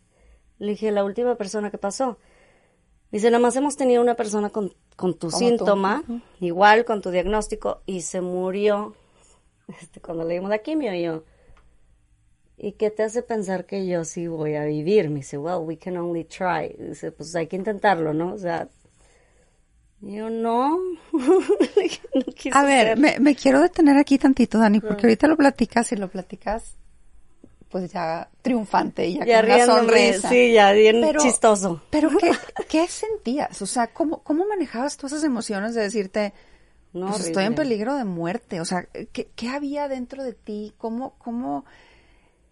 [0.59, 2.19] Le dije, la última persona que pasó.
[3.11, 6.03] Dice, nada más hemos tenido una persona con, con tu Como síntoma,
[6.39, 8.95] igual con tu diagnóstico, y se murió
[9.81, 10.93] este, cuando le dimos la quimio.
[10.93, 11.23] Y yo,
[12.57, 15.09] ¿y qué te hace pensar que yo sí voy a vivir?
[15.09, 16.73] Me dice, well, we can only try.
[16.77, 18.33] Dice, pues hay que intentarlo, ¿no?
[18.33, 18.69] O sea,
[20.01, 20.77] yo, no,
[21.11, 25.91] no quise A ver, me, me quiero detener aquí tantito, Dani, porque ahorita lo platicas
[25.91, 26.75] y lo platicas,
[27.69, 30.29] pues ya triunfante ya, ya con una sonrisa.
[30.29, 31.81] sí, ya bien Pero- chistoso.
[31.89, 32.31] Pero ¿qué,
[32.69, 33.61] ¿qué sentías?
[33.61, 36.33] O sea, ¿cómo, ¿cómo manejabas tú esas emociones de decirte,
[36.93, 38.59] No, pues estoy en peligro de muerte?
[38.59, 38.83] O sea,
[39.13, 40.73] ¿qué, qué había dentro de ti?
[40.77, 41.63] ¿Cómo, cómo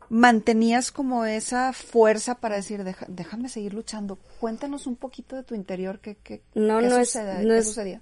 [0.10, 4.18] mantenías como esa fuerza para decir, "Deja- déjame seguir luchando?
[4.40, 7.60] Cuéntanos un poquito de tu interior, ¿qué, qué, No, qué no es- sucede- no qué
[7.60, 8.02] es- sucedía?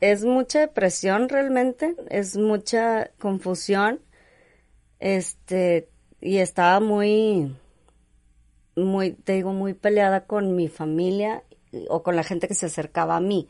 [0.00, 4.00] es mucha depresión realmente, es mucha confusión,
[5.00, 5.88] este,
[6.20, 7.54] y estaba muy,
[8.76, 11.42] muy, te digo, muy peleada con mi familia
[11.88, 13.48] o con la gente que se acercaba a mí,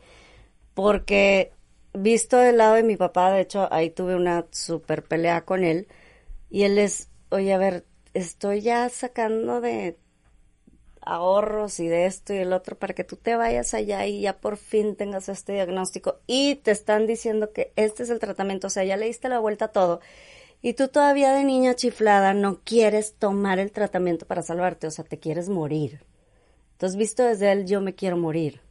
[0.73, 1.51] porque
[1.93, 5.87] visto del lado de mi papá, de hecho, ahí tuve una super pelea con él,
[6.49, 7.85] y él es, oye, a ver,
[8.17, 9.97] estoy ya sacando de
[11.01, 14.37] ahorros y de esto y el otro para que tú te vayas allá y ya
[14.39, 18.69] por fin tengas este diagnóstico y te están diciendo que este es el tratamiento, o
[18.69, 20.01] sea, ya le diste la vuelta a todo
[20.61, 25.05] y tú todavía de niña chiflada no quieres tomar el tratamiento para salvarte, o sea,
[25.05, 26.01] te quieres morir.
[26.73, 28.61] Entonces, visto desde él, yo me quiero morir.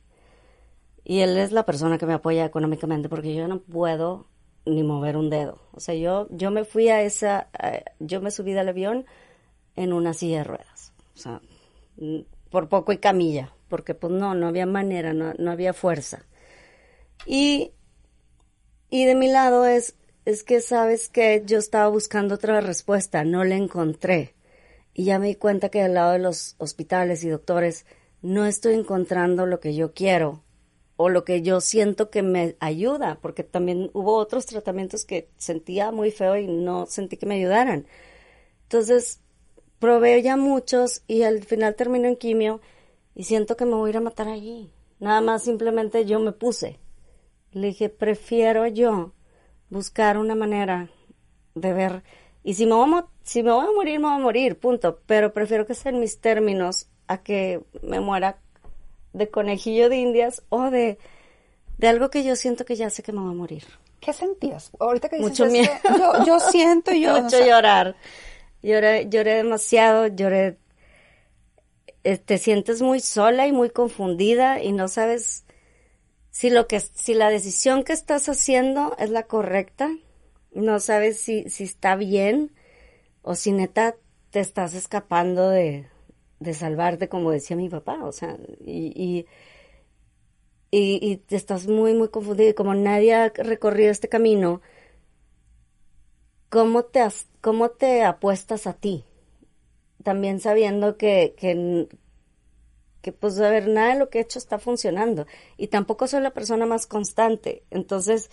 [1.05, 4.27] Y él es la persona que me apoya económicamente porque yo no puedo
[4.65, 5.61] ni mover un dedo.
[5.73, 9.07] O sea, yo, yo me fui a esa, a- yo me subí del avión
[9.77, 10.93] en una silla de ruedas.
[11.15, 11.41] O sea,
[12.51, 16.27] por poco y camilla, porque pues no, no había manera, no, no había fuerza.
[17.25, 17.73] Y,
[18.91, 23.45] y de mi lado es, es que sabes que yo estaba buscando otra respuesta, no
[23.45, 24.35] la encontré.
[24.95, 27.85] Y ya me di cuenta que del lado de los hospitales y doctores
[28.23, 30.43] no estoy encontrando lo que yo quiero
[30.97, 35.93] o lo que yo siento que me ayuda, porque también hubo otros tratamientos que sentía
[35.93, 37.87] muy feo y no sentí que me ayudaran.
[38.63, 39.21] Entonces,
[39.79, 42.61] probé ya muchos y al final termino en quimio
[43.15, 44.71] y siento que me voy a ir a matar allí.
[44.99, 46.79] Nada más simplemente yo me puse.
[47.53, 49.13] Le dije, prefiero yo
[49.71, 50.91] buscar una manera
[51.55, 52.03] de ver.
[52.45, 55.01] Y si me, voy a, si me voy a morir, me voy a morir, punto.
[55.07, 58.39] Pero prefiero que sean mis términos a que me muera
[59.13, 60.99] de conejillo de indias o de,
[61.79, 63.65] de algo que yo siento que ya sé que me voy a morir.
[64.01, 64.71] ¿Qué sentías?
[64.79, 65.71] Ahorita que dices Mucho miedo.
[65.99, 67.13] yo, yo siento y yo...
[67.21, 67.97] Me o sea, llorar.
[68.67, 70.59] Lloré, lloré demasiado, lloré.
[72.05, 75.45] eh, Te sientes muy sola y muy confundida y no sabes
[76.31, 79.91] si lo que, si la decisión que estás haciendo es la correcta.
[80.55, 82.53] No sabes si, si está bien
[83.23, 83.97] o si neta
[84.31, 85.89] te estás escapando de,
[86.41, 88.05] de salvarte, como decía mi papá.
[88.05, 89.27] O sea, y,
[90.71, 92.51] y, te estás muy, muy confundido.
[92.51, 94.61] Y como nadie ha recorrido este camino,
[96.49, 99.05] ¿cómo te, as- cómo te apuestas a ti?
[100.03, 105.29] También sabiendo que, que, pues, a ver, nada de lo que he hecho está funcionando.
[105.57, 107.63] Y tampoco soy la persona más constante.
[107.71, 108.33] Entonces,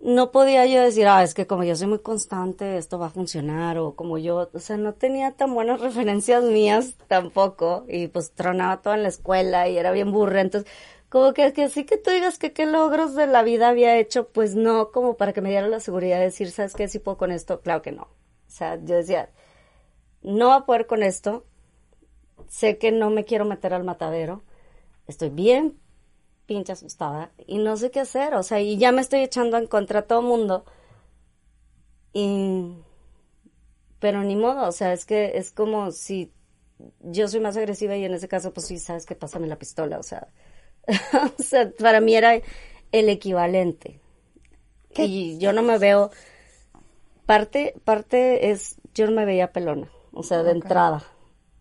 [0.00, 3.10] no podía yo decir, ah, es que como yo soy muy constante, esto va a
[3.10, 8.30] funcionar, o como yo, o sea, no tenía tan buenas referencias mías tampoco, y pues
[8.30, 10.70] tronaba todo en la escuela y era bien burra, entonces,
[11.08, 14.28] como que, que sí que tú digas que qué logros de la vida había hecho,
[14.28, 16.88] pues no, como para que me diera la seguridad de decir, ¿sabes qué?
[16.88, 18.02] Si puedo con esto, claro que no.
[18.04, 19.30] O sea, yo decía,
[20.22, 21.46] no va a poder con esto,
[22.48, 24.42] sé que no me quiero meter al matadero,
[25.06, 25.78] estoy bien
[26.46, 29.66] pinche asustada y no sé qué hacer, o sea, y ya me estoy echando en
[29.66, 30.64] contra a todo mundo.
[32.12, 32.76] Y
[33.98, 36.32] pero ni modo, o sea, es que es como si
[37.00, 39.98] yo soy más agresiva y en ese caso pues sí, sabes que pásame la pistola,
[39.98, 40.28] o sea,
[41.38, 42.40] o sea, para mí era
[42.92, 44.00] el equivalente.
[44.96, 46.10] Y yo no me veo
[47.26, 51.04] parte parte es yo no me veía pelona, o sea, de entrada.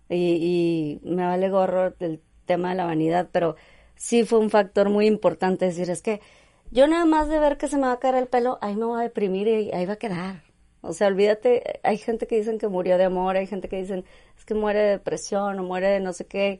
[0.09, 3.57] Y, y me vale gorro el tema de la vanidad, pero
[3.95, 6.21] sí fue un factor muy importante decir, es que
[6.71, 8.85] yo nada más de ver que se me va a caer el pelo, ahí me
[8.85, 10.43] voy a deprimir y ahí va a quedar.
[10.81, 14.05] O sea, olvídate, hay gente que dicen que murió de amor, hay gente que dicen
[14.37, 16.59] es que muere de depresión o muere de no sé qué.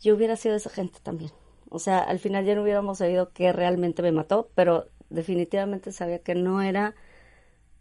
[0.00, 1.30] Yo hubiera sido esa gente también.
[1.70, 6.20] O sea, al final ya no hubiéramos sabido qué realmente me mató, pero definitivamente sabía
[6.20, 6.94] que no era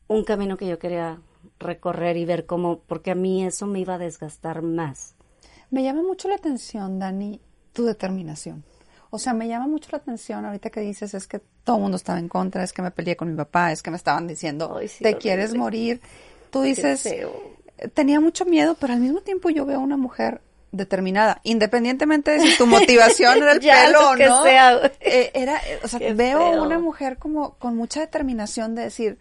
[0.08, 1.20] un camino que yo quería
[1.60, 5.16] recorrer y ver cómo, porque a mí eso me iba a desgastar más.
[5.70, 7.42] Me llama mucho la atención, Dani,
[7.74, 8.64] tu determinación.
[9.10, 11.98] O sea, me llama mucho la atención ahorita que dices es que todo el mundo
[11.98, 14.76] estaba en contra, es que me peleé con mi papá, es que me estaban diciendo,
[14.78, 15.22] Ay, sí, te horrible.
[15.22, 16.02] quieres morir.
[16.52, 17.34] Tú dices, feo.
[17.94, 20.42] tenía mucho miedo, pero al mismo tiempo yo veo a una mujer
[20.72, 24.44] determinada, independientemente de si tu motivación era el Ya, pelo lo o no.
[24.44, 26.64] sea, eh, era, eh, o sea, Qué veo feo.
[26.64, 29.18] una mujer como con mucha determinación de decir,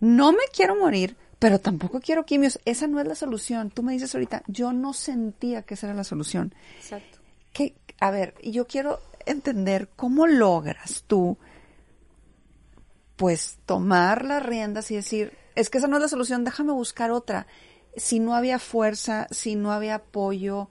[0.00, 2.58] no me quiero morir, pero tampoco quiero quimios.
[2.64, 3.70] Esa no es la solución.
[3.70, 6.54] Tú me dices ahorita, yo no sentía que esa era la solución.
[6.78, 7.18] Exacto.
[7.52, 11.36] que, a ver, yo quiero entender cómo logras tú,
[13.16, 17.10] pues, tomar las riendas y decir, es que esa no es la solución, déjame buscar
[17.10, 17.46] otra.
[17.96, 20.68] Si no había fuerza, si no había apoyo,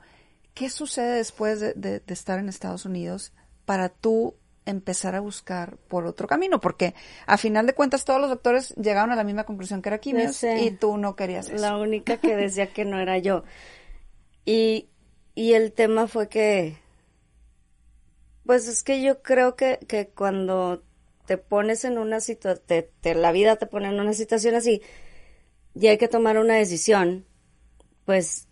[0.53, 3.32] ¿qué sucede después de, de- de estar en Estados Unidos
[3.65, 6.59] para tú empezar a buscar por otro camino?
[6.59, 6.93] Porque
[7.28, 10.36] a final de cuentas todos los doctores llegaron a la misma conclusión que era quimios
[10.38, 10.57] sé.
[10.65, 11.57] y tú no querías eso.
[11.57, 13.43] La única que decía que no era yo.
[14.45, 14.89] Y,
[15.36, 16.78] y el tema fue que,
[18.45, 20.84] pues es que yo creo que, que cuando
[21.26, 24.82] te pones en una situación, la vida te pone en una situación así,
[25.74, 27.26] y hay que tomar una decisión,
[28.05, 28.47] pues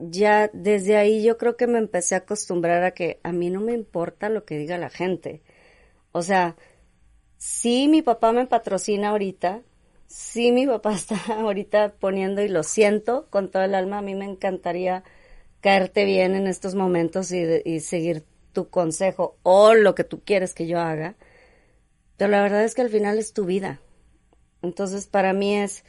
[0.00, 3.60] ya desde ahí yo creo que me empecé a acostumbrar a que a mí no
[3.60, 5.42] me importa lo que diga la gente.
[6.12, 6.56] O sea,
[7.38, 9.62] sí mi papá me patrocina ahorita,
[10.06, 14.14] sí mi papá está ahorita poniendo y lo siento con todo el alma, a mí
[14.14, 15.04] me encantaría
[15.60, 20.54] caerte bien en estos momentos y, y seguir tu consejo o lo que tú quieres
[20.54, 21.16] que yo haga,
[22.16, 23.80] pero la verdad es que al final es tu vida.
[24.62, 25.84] Entonces para mí es,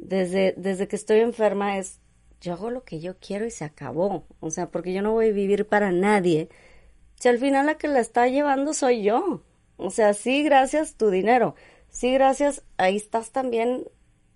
[0.00, 2.00] desde, desde que estoy enferma es,
[2.40, 4.26] yo hago lo que yo quiero y se acabó.
[4.40, 6.48] O sea, porque yo no voy a vivir para nadie.
[7.16, 9.42] Si al final la que la está llevando soy yo.
[9.76, 11.54] O sea, sí, gracias tu dinero.
[11.90, 13.84] Sí, gracias, ahí estás también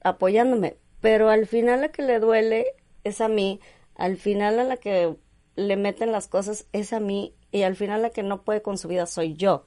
[0.03, 0.77] apoyándome.
[1.01, 2.67] Pero al final la que le duele
[3.05, 3.61] es a mí.
[3.95, 5.17] Al final a la que
[5.57, 7.35] le meten las cosas es a mí.
[7.53, 9.65] Y al final la que no puede con su vida soy yo.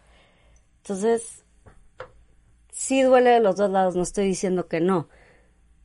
[0.83, 1.43] Entonces,
[2.71, 5.09] sí duele de los dos lados, no estoy diciendo que no,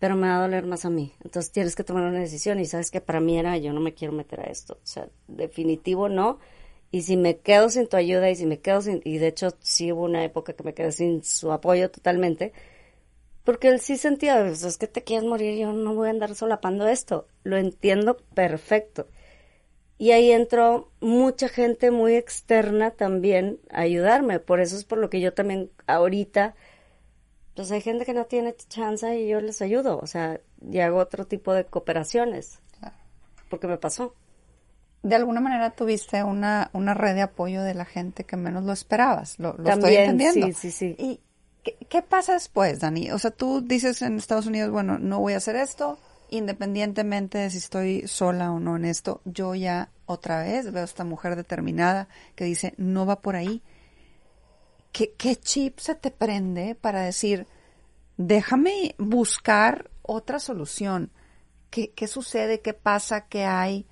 [0.03, 1.15] pero me va a doler más a mí.
[1.23, 3.95] Entonces tienes que tomar una decisión y sabes que para mí era, yo no me
[3.95, 4.75] quiero meter a esto.
[4.83, 6.41] O sea, definitivo no.
[6.91, 9.55] Y si me quedo sin tu ayuda y si me quedo sin, y de hecho
[9.61, 12.53] sí hubo una época que me quedé sin su apoyo totalmente,
[13.45, 16.35] porque él sí sentía, pues, es que te quieres morir, yo no voy a andar
[16.35, 17.29] solapando esto.
[17.45, 19.07] Lo entiendo perfecto.
[19.99, 24.41] Y ahí entró mucha gente muy externa también a ayudarme.
[24.41, 26.57] Por eso es por lo que yo también ahorita,
[27.55, 29.99] pues hay gente que no tiene chance y yo les ayudo.
[29.99, 32.61] O sea, y hago otro tipo de cooperaciones.
[32.79, 32.97] Claro.
[33.49, 34.15] Porque me pasó.
[35.03, 38.73] de alguna manera tuviste una, una red de apoyo de la gente que menos lo
[38.73, 39.39] esperabas.
[39.39, 40.47] Lo, lo estoy entendiendo.
[40.47, 40.97] sí, sí, sí.
[40.99, 41.21] ¿Y
[41.63, 43.11] qué, qué pasa después, Dani?
[43.11, 45.99] O sea, tú dices en Estados Unidos, bueno, no voy a hacer esto,
[46.31, 50.87] independientemente de si estoy sola o no en esto, yo ya otra vez veo a
[50.87, 53.63] esta mujer determinada que dice, no va por ahí.
[54.93, 57.47] ¿Qué, chip se te prende para decir,
[58.19, 61.11] déjame buscar otra solución?
[61.71, 62.61] ¿Qué, qué sucede?
[62.61, 63.27] ¿Qué pasa?
[63.27, 63.87] ¿Qué hay?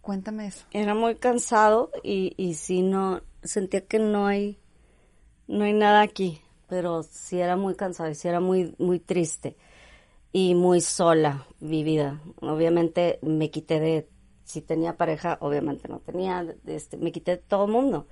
[0.00, 0.66] Cuéntame eso.
[0.72, 4.58] Era muy cansado y, y sí no, sentía que no hay,
[5.46, 9.56] no hay nada aquí, pero sí era muy cansado y sí era muy, muy triste
[10.32, 12.20] y muy sola mi vida.
[12.40, 14.08] Obviamente me quité de,
[14.44, 18.08] si tenía pareja, obviamente no tenía, este, me quité de todo el mundo.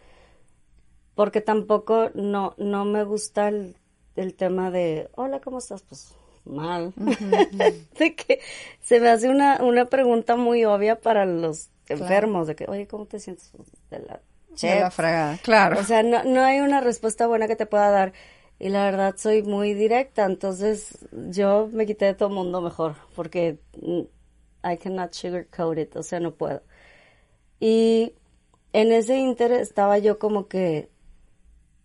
[1.20, 3.76] Porque tampoco no, no me gusta el,
[4.16, 5.82] el tema de, hola, ¿cómo estás?
[5.82, 6.14] Pues
[6.46, 6.94] mal.
[7.98, 8.40] de que
[8.80, 13.04] se me hace una, una pregunta muy obvia para los enfermos, de que, oye, ¿cómo
[13.04, 13.52] te sientes?
[13.90, 14.22] De la,
[14.62, 15.78] De la fregada, claro.
[15.78, 18.14] o sea, no, no hay una respuesta buena que te pueda dar.
[18.58, 22.94] Y la verdad soy muy directa, entonces yo me quité de todo el mundo mejor,
[23.14, 24.00] porque mm,
[24.72, 26.62] I cannot sugarcoat it, o sea, no puedo.
[27.58, 28.14] Y
[28.72, 30.88] en ese inter estaba yo como que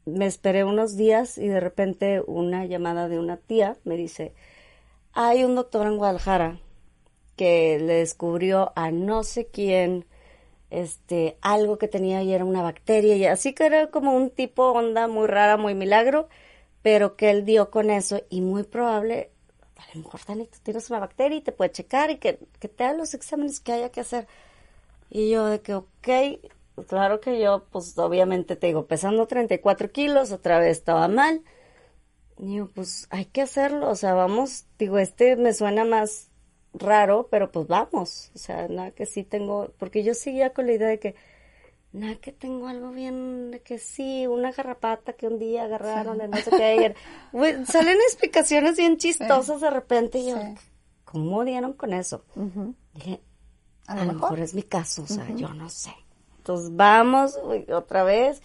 [0.05, 4.33] me esperé unos días y de repente una llamada de una tía me dice,
[5.13, 6.59] hay un doctor en Guadalajara
[7.35, 10.05] que le descubrió a no sé quién
[10.69, 14.71] este algo que tenía y era una bacteria y así que era como un tipo
[14.71, 16.29] onda muy rara, muy milagro,
[16.81, 19.31] pero que él dio con eso y muy probable
[19.77, 22.67] a lo mejor Dani, tú tienes una bacteria y te puede checar y que, que
[22.67, 24.27] te hagan los exámenes que haya que hacer.
[25.09, 26.07] Y yo de que, ok,
[26.88, 31.43] claro que yo, pues obviamente te digo, pesando 34 kilos, otra vez estaba mal.
[32.38, 36.30] Y digo, pues hay que hacerlo, o sea, vamos, digo, este me suena más
[36.73, 40.73] raro, pero pues vamos, o sea, nada que sí tengo, porque yo seguía con la
[40.73, 41.15] idea de que,
[41.93, 46.28] nada que tengo algo bien, de que sí, una garrapata que un día agarraron, de
[46.28, 46.95] no sé qué,
[47.32, 50.55] güey, salen explicaciones bien chistosas de repente, y yo, Sí.
[51.05, 52.26] ¿cómo dieron con eso?
[52.93, 53.21] Dije,
[53.88, 55.91] A a, lo mejor es mi caso, o sea, yo no sé.
[56.45, 57.39] Entonces vamos
[57.73, 58.43] otra vez.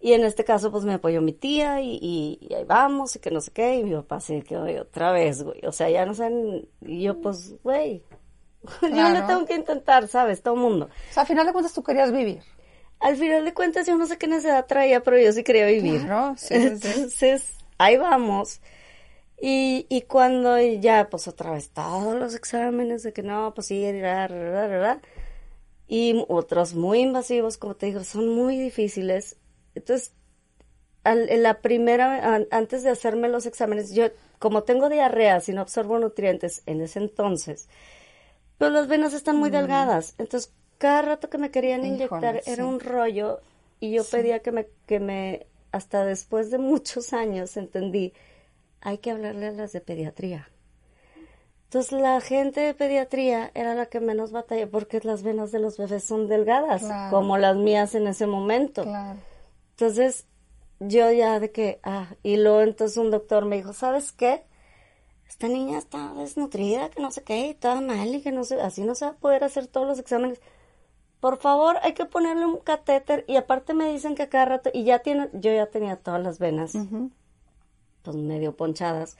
[0.00, 3.20] Y en este caso, pues me apoyó mi tía y, y- y ahí vamos y
[3.20, 3.76] que no sé qué.
[3.76, 5.64] Y mi papá se quedó "Oye, otra vez, güey.
[5.64, 6.68] O sea, ya no saben.
[6.80, 8.02] Y yo, pues, güey,
[8.82, 10.42] Yo lo tengo que intentar, ¿sabes?
[10.42, 10.86] Todo el mundo.
[10.86, 12.40] O sea, al final de cuentas tú querías vivir.
[12.98, 16.02] Al final de cuentas, yo no sé qué necesidad traía, pero yo sí quería vivir.
[16.02, 16.88] Claro, sí, sí, sí.
[16.88, 18.60] Entonces, ahí vamos.
[19.40, 24.00] Y, y cuando ya, pues otra vez, todos los exámenes de que no, pues sí,
[24.00, 25.00] ra, ra, ra.
[25.88, 29.38] Y otros muy invasivos, como te digo, son muy difíciles.
[29.74, 30.12] Entonces,
[31.04, 34.06] al- en la primera, an- antes de hacerme los exámenes, yo,
[34.38, 37.68] como tengo diarrea, si no absorbo nutrientes en ese entonces,
[38.58, 40.14] pues las venas están muy delgadas.
[40.18, 42.50] Entonces, cada rato que me querían Híjole, inyectar sí.
[42.52, 43.40] era un rollo
[43.80, 48.12] y yo pedía que me, que me, hasta después de muchos años entendí,
[48.80, 50.48] hay que hablarle a las de pediatría.
[51.68, 55.76] Entonces la gente de pediatría era la que menos batalla porque las venas de los
[55.76, 57.14] bebés son delgadas, Claro.
[57.14, 58.84] como las mías en ese momento.
[58.84, 59.18] Claro.
[59.72, 60.26] Entonces,
[60.80, 64.44] yo ya de que, ah, y luego entonces un doctor me dijo, ¿sabes qué?
[65.28, 68.60] Esta niña está desnutrida, que no sé qué, y toda mal, y que no sé,
[68.62, 70.40] así no se va a poder hacer todos los exámenes.
[71.20, 74.70] Por favor, hay que ponerle un catéter, y aparte me dicen que a cada rato,
[74.72, 76.72] y ya tiene, yo ya tenía todas las venas,
[78.02, 79.18] pues medio ponchadas,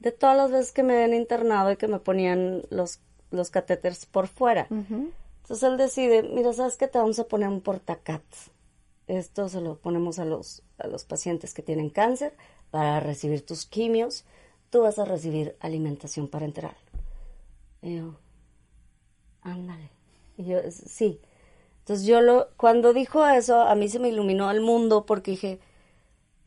[0.00, 4.06] de todas las veces que me habían internado y que me ponían los, los catéteres
[4.06, 4.66] por fuera.
[5.42, 6.88] Entonces él decide, mira, ¿sabes qué?
[6.88, 8.22] Te vamos a poner un portacat.
[9.06, 12.34] Esto se lo ponemos a los, a los pacientes que tienen cáncer
[12.70, 14.24] para recibir tus quimios.
[14.70, 16.76] Tú vas a recibir alimentación parenteral.
[17.82, 18.14] Y yo,
[19.42, 19.90] ándale.
[20.36, 21.20] Y yo, "Es- sí.
[21.80, 25.58] Entonces yo lo, cuando dijo eso, a mí se me iluminó el mundo porque dije,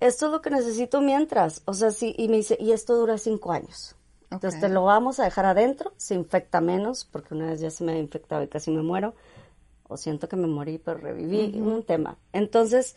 [0.07, 1.61] esto es lo que necesito mientras.
[1.65, 3.95] O sea, sí, y me dice, y esto dura cinco años.
[4.29, 7.83] Entonces te lo vamos a dejar adentro, se infecta menos, porque una vez ya se
[7.83, 9.13] me ha infectado y casi me muero,
[9.87, 12.17] o siento que me morí, pero reviví, un tema.
[12.31, 12.95] Entonces,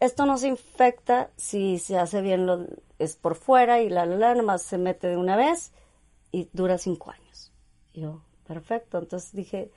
[0.00, 2.66] esto no se infecta si se hace bien, lo,
[2.98, 5.72] es por fuera y la, la, se mete de una vez
[6.32, 7.52] y dura cinco años.
[7.92, 8.98] Y yo, perfecto.
[8.98, 9.70] Entonces dije,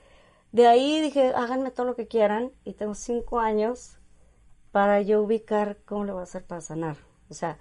[0.52, 3.98] de ahí dije, háganme todo lo que quieran y tengo cinco años
[4.72, 6.96] para yo ubicar cómo le voy a hacer para sanar.
[7.30, 7.58] O sea,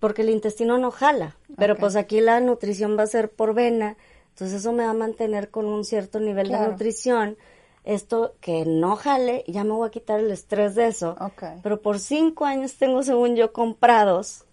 [0.00, 3.96] porque el intestino no jala, pero pues aquí la nutrición va a ser por vena,
[4.30, 6.64] entonces eso me va a mantener con un cierto nivel Claro.
[6.64, 7.36] de nutrición.
[7.84, 11.16] Esto que no jale, ya me voy a quitar el estrés de eso.
[11.62, 14.44] Pero por cinco años tengo, según yo, comprados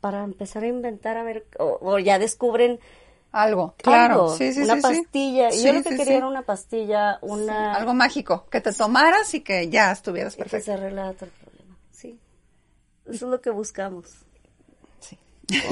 [0.00, 2.80] para empezar a inventar, a ver, o, o ya descubren
[3.32, 3.74] Algo.
[3.78, 4.14] Claro.
[4.14, 5.48] algo, Sí, sí, una sí, pastilla.
[5.50, 6.16] Y Sí, yo lo que sí, quería sí.
[6.18, 7.74] era una pastilla, una...
[7.74, 8.46] Algo mágico.
[8.50, 10.64] Que te tomaras y que ya estuvieras y que perfecto.
[10.66, 11.76] se arreglara todo el problema.
[11.92, 12.18] Sí.
[13.06, 14.06] Eso es lo que buscamos.
[14.98, 15.16] Sí.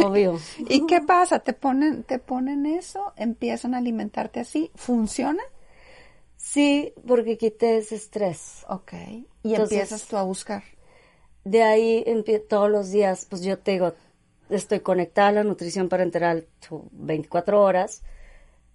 [0.05, 0.39] Obvio.
[0.69, 1.41] ¿Y qué pasa?
[1.41, 3.13] ¿Te ponen, te ponen eso?
[3.17, 4.71] ¿Empiezan a alimentarte así?
[4.77, 5.43] ¿Funciona?
[6.37, 8.65] Sí, porque quité ese estrés.
[8.69, 8.93] Ok.
[9.43, 10.63] Y Entonces- empiezas tú a buscar.
[11.45, 12.05] De ahí
[12.49, 13.95] todos los días, pues yo te digo,
[14.51, 18.03] estoy conectada a la nutrición parenteral tu- 24 horas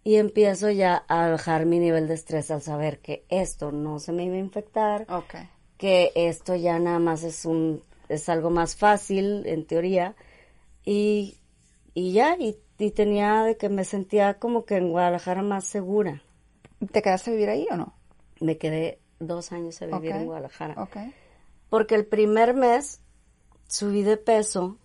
[0.04, 4.12] y empiezo ya a bajar mi nivel de estrés al saber que esto no se
[4.12, 5.36] me iba a infectar, Ok.
[5.78, 10.14] que esto ya nada más es un es algo más fácil en teoría
[10.86, 11.38] y,
[11.94, 16.22] y ya y, y tenía de que me sentía como que en Guadalajara más segura.
[16.92, 17.94] ¿Te quedaste a vivir ahí o no?
[18.42, 20.76] Me quedé dos años a vivir en Guadalajara.
[20.84, 20.98] Ok.
[21.70, 23.00] porque el primer mes
[23.68, 24.78] subí de peso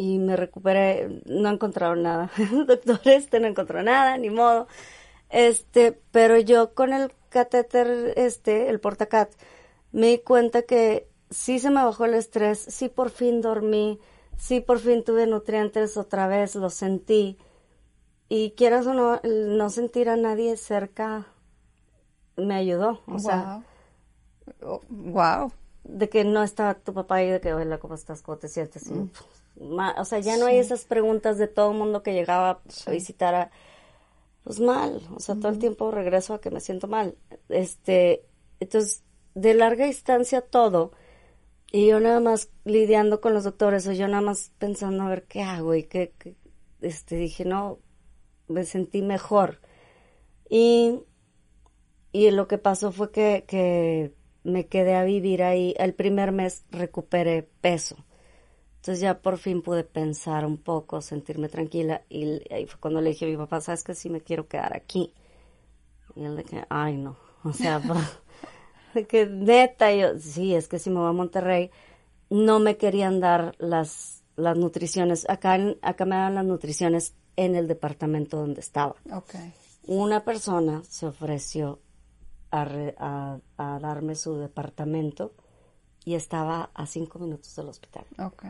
[0.00, 2.30] y me recuperé, no encontraron nada,
[2.66, 4.66] doctor este no encontró nada, ni modo,
[5.28, 9.30] este, pero yo con el catéter este, el portacat,
[9.92, 14.00] me di cuenta que sí se me bajó el estrés, sí por fin dormí,
[14.38, 17.36] sí por fin tuve nutrientes otra vez, lo sentí,
[18.30, 21.26] y quieras o no, no sentir a nadie cerca
[22.38, 23.62] me ayudó, o sea,
[24.62, 24.80] wow.
[24.88, 25.52] wow.
[25.84, 28.22] de que no está tu papá ahí, de que, hola, ¿cómo estás?
[28.22, 28.90] ¿Cómo te sientes?
[28.90, 29.10] Y,
[29.60, 33.34] o sea, ya no hay esas preguntas de todo el mundo que llegaba a visitar
[33.34, 33.50] a,
[34.44, 37.16] pues mal, o sea, todo el tiempo regreso a que me siento mal.
[37.48, 38.24] Este,
[38.60, 39.04] entonces,
[39.34, 40.92] de larga distancia todo,
[41.72, 45.24] y yo nada más lidiando con los doctores, o yo nada más pensando a ver
[45.24, 46.12] qué hago, y que,
[46.80, 47.78] este, dije, no,
[48.48, 49.60] me sentí mejor.
[50.48, 51.00] Y
[52.12, 55.74] y lo que pasó fue que, que me quedé a vivir ahí.
[55.78, 57.96] El primer mes recuperé peso.
[58.80, 62.02] Entonces ya por fin pude pensar un poco, sentirme tranquila.
[62.08, 64.74] Y ahí fue cuando le dije a mi papá, ¿sabes que sí me quiero quedar
[64.74, 65.12] aquí?
[66.16, 67.16] Y él de que, ay no.
[67.44, 67.80] O sea,
[68.94, 71.70] de que neta, yo, sí, es que si me voy a Monterrey,
[72.30, 75.28] no me querían dar las, las nutriciones.
[75.28, 79.34] Acá, en- acá me dan las nutriciones en el departamento donde estaba Ok.
[79.86, 81.80] una persona se ofreció
[82.50, 85.32] a, re- a- a darme su departamento
[86.04, 88.04] y estaba a cinco minutos del hospital.
[88.18, 88.44] Ok.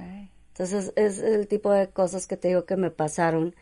[0.48, 3.54] Entonces es el tipo de cosas que te digo que me pasaron,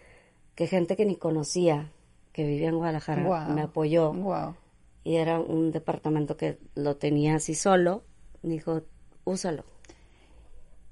[0.54, 1.92] que gente que ni conocía,
[2.32, 3.50] que vivía en Guadalajara, Guau.
[3.52, 4.54] me apoyó Wow.
[5.04, 8.02] y era un departamento que lo tenía así solo.
[8.42, 8.82] Me dijo,
[9.24, 9.64] úsalo.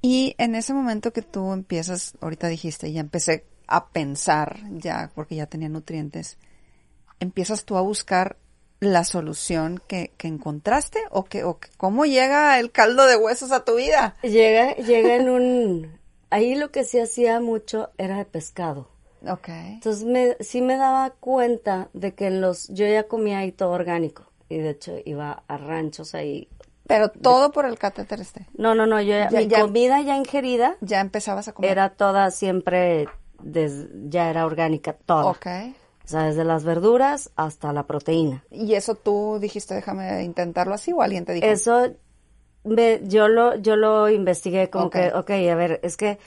[0.03, 5.35] Y en ese momento que tú empiezas, ahorita dijiste, ya empecé a pensar, ya, porque
[5.35, 6.39] ya tenía nutrientes,
[7.19, 8.37] empiezas tú a buscar
[8.81, 13.53] la solución que, que encontraste o que, o que- cómo llega el caldo de huesos
[13.53, 14.16] a tu vida.
[14.22, 15.99] Llega, llega en un...
[16.31, 18.89] Ahí lo que se hacía mucho era de pescado.
[19.27, 19.49] Ok.
[19.49, 22.68] Entonces me, sí me daba cuenta de que en los...
[22.68, 24.24] Yo ya comía ahí todo orgánico.
[24.49, 26.49] Y de hecho iba a ranchos ahí.
[26.87, 28.47] Pero todo por el catéter este.
[28.57, 29.01] No, no, no.
[29.01, 31.70] Yo ya, Ya- mi ya- comida ya ingerida Ya empezabas a comer.
[31.70, 33.09] era toda siempre...
[33.43, 35.27] des- ya era orgánica, toda.
[35.27, 35.47] Ok.
[36.07, 38.45] O sea, desde las verduras hasta la proteína.
[38.51, 41.47] Y eso tú dijiste, déjame intentarlo así, o alguien te dijo.
[41.47, 41.89] Eso
[42.65, 46.19] me- yo lo yo lo investigué como que, ok, a ver, es que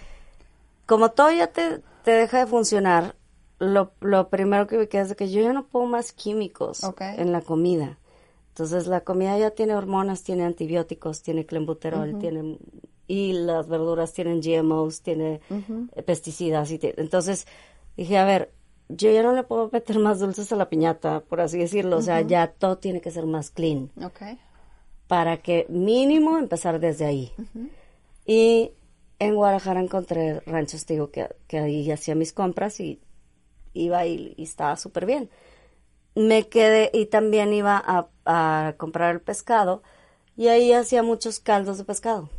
[0.85, 3.15] como todo ya te, te deja de funcionar,
[3.59, 6.83] lo, lo primero que vi que es de que yo ya no pongo más químicos
[6.83, 7.01] Ok.
[7.01, 7.97] en la comida.
[8.49, 12.57] Entonces la comida ya tiene hormonas, tiene antibióticos, tiene clenbuterol, tiene
[13.07, 15.39] y las verduras tienen GMOs, tiene
[15.95, 17.47] eh, pesticidas y entonces
[17.97, 18.51] dije, a ver,
[18.89, 22.01] yo ya no le puedo meter más dulces a la piñata, por así decirlo, o
[22.01, 24.37] sea, ya todo tiene que ser más clean Ok.
[25.07, 27.31] para que mínimo empezar desde ahí.
[28.25, 28.71] Y
[29.19, 32.99] en Guadalajara encontré ranchos, te digo, que, que ahí hacía mis compras y
[33.73, 35.29] iba y, y estaba súper bien.
[36.15, 39.83] Me quedé y también iba a, a comprar el pescado
[40.35, 42.29] y ahí hacía muchos caldos de pescado.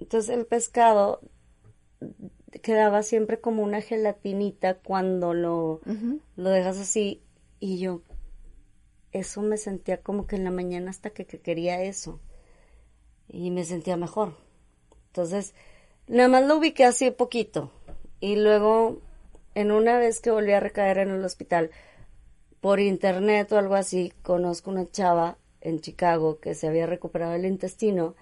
[0.00, 1.20] Entonces el pescado
[2.60, 5.80] quedaba siempre como una gelatinita cuando lo,
[6.36, 7.22] lo dejas así
[7.60, 8.02] y yo
[9.12, 12.20] eso me sentía como que en la mañana hasta que, que quería eso
[13.28, 14.36] y me sentía mejor.
[15.08, 15.54] Entonces,
[16.06, 17.70] nada más lo ubiqué así poquito
[18.20, 19.00] y luego
[19.54, 21.70] en una vez que volví a recaer en el hospital
[22.60, 27.44] por internet o algo así, conozco una chava en Chicago que se había recuperado el
[27.44, 28.14] intestino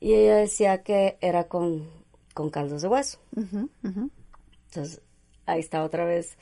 [0.00, 1.88] y ella decía que era con,
[2.36, 3.18] con caldos de hueso.
[4.68, 5.00] Entonces,
[5.46, 6.36] ahí está otra vez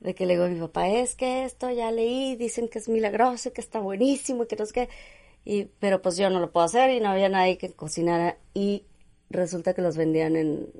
[0.00, 2.88] de que le digo a mi papá, es que esto ya leí, dicen que es
[2.88, 4.88] milagroso, que está buenísimo, y que no qué.
[5.44, 8.38] Y, pero pues yo no lo puedo hacer y no había nadie que cocinara.
[8.54, 8.86] Y
[9.28, 10.70] resulta que los vendían en,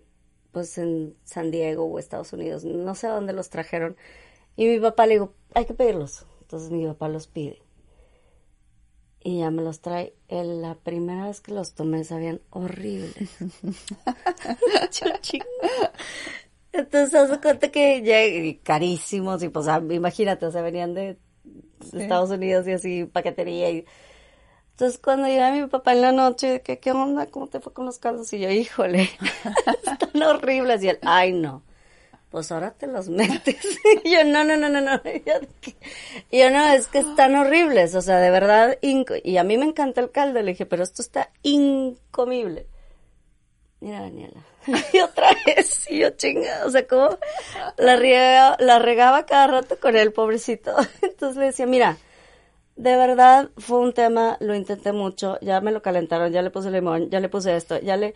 [0.52, 3.94] pues en San Diego o Estados Unidos, no sé a dónde los trajeron.
[4.56, 6.24] Y mi papá le digo, hay que pedirlos.
[6.40, 7.60] Entonces mi papá los pide.
[9.26, 10.14] Y ya me los trae.
[10.28, 13.12] El- la primera vez que los tomé sabían horribles.
[16.72, 20.94] Entonces, haz de cuenta que ya y carísimos y pues ah, imagínate, o sea, venían
[20.94, 21.18] de
[21.92, 23.84] Estados Unidos y así, paquetería y...
[24.70, 27.26] Entonces, cuando llega mi papá en la noche, ¿qué, ¿qué onda?
[27.26, 28.32] ¿Cómo te fue con los caldos?
[28.32, 29.08] Y yo, híjole,
[29.66, 30.84] están horribles.
[30.84, 31.64] Y él, ay, no,
[32.36, 33.56] pues ahora te los metes.
[34.04, 35.00] Y yo, no, no, no, no, no.
[36.30, 39.64] Y yo, no, es que están horribles, o sea, de verdad, y a mí me
[39.64, 40.42] encanta el caldo.
[40.42, 42.66] Le dije, pero esto está incomible.
[43.80, 44.44] Mira, Daniela.
[44.92, 47.16] Y otra vez, y yo chinga, o sea, como
[47.78, 50.76] la, la regaba cada rato con él, pobrecito.
[51.00, 51.96] Entonces le decía, mira,
[52.76, 56.70] de verdad fue un tema, lo intenté mucho, ya me lo calentaron, ya le puse
[56.70, 58.14] limón, ya le puse esto, ya le...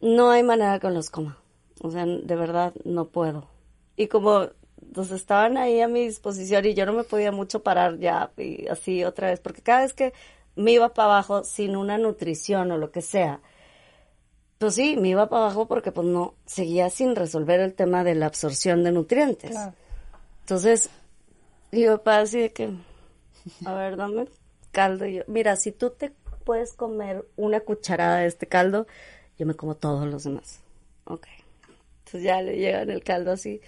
[0.00, 1.36] No hay manera que los coma.
[1.82, 3.57] O sea, de verdad no puedo.
[3.98, 4.48] Y como
[4.94, 8.66] pues estaban ahí a mi disposición y yo no me podía mucho parar ya y
[8.68, 10.14] así otra vez, porque cada vez que
[10.54, 13.40] me iba para abajo sin una nutrición o lo que sea,
[14.58, 18.14] pues sí, me iba para abajo porque pues no, seguía sin resolver el tema de
[18.14, 19.50] la absorción de nutrientes.
[19.50, 19.74] Claro.
[20.40, 20.90] Entonces,
[21.70, 22.70] mi papá así de que,
[23.64, 24.26] a ver, dame
[24.72, 25.06] caldo.
[25.06, 26.12] Y yo, mira, si tú te
[26.44, 28.86] puedes comer una cucharada de este caldo,
[29.38, 30.60] yo me como todos los demás.
[31.04, 31.26] Ok.
[31.98, 33.60] Entonces ya le llegan el caldo así,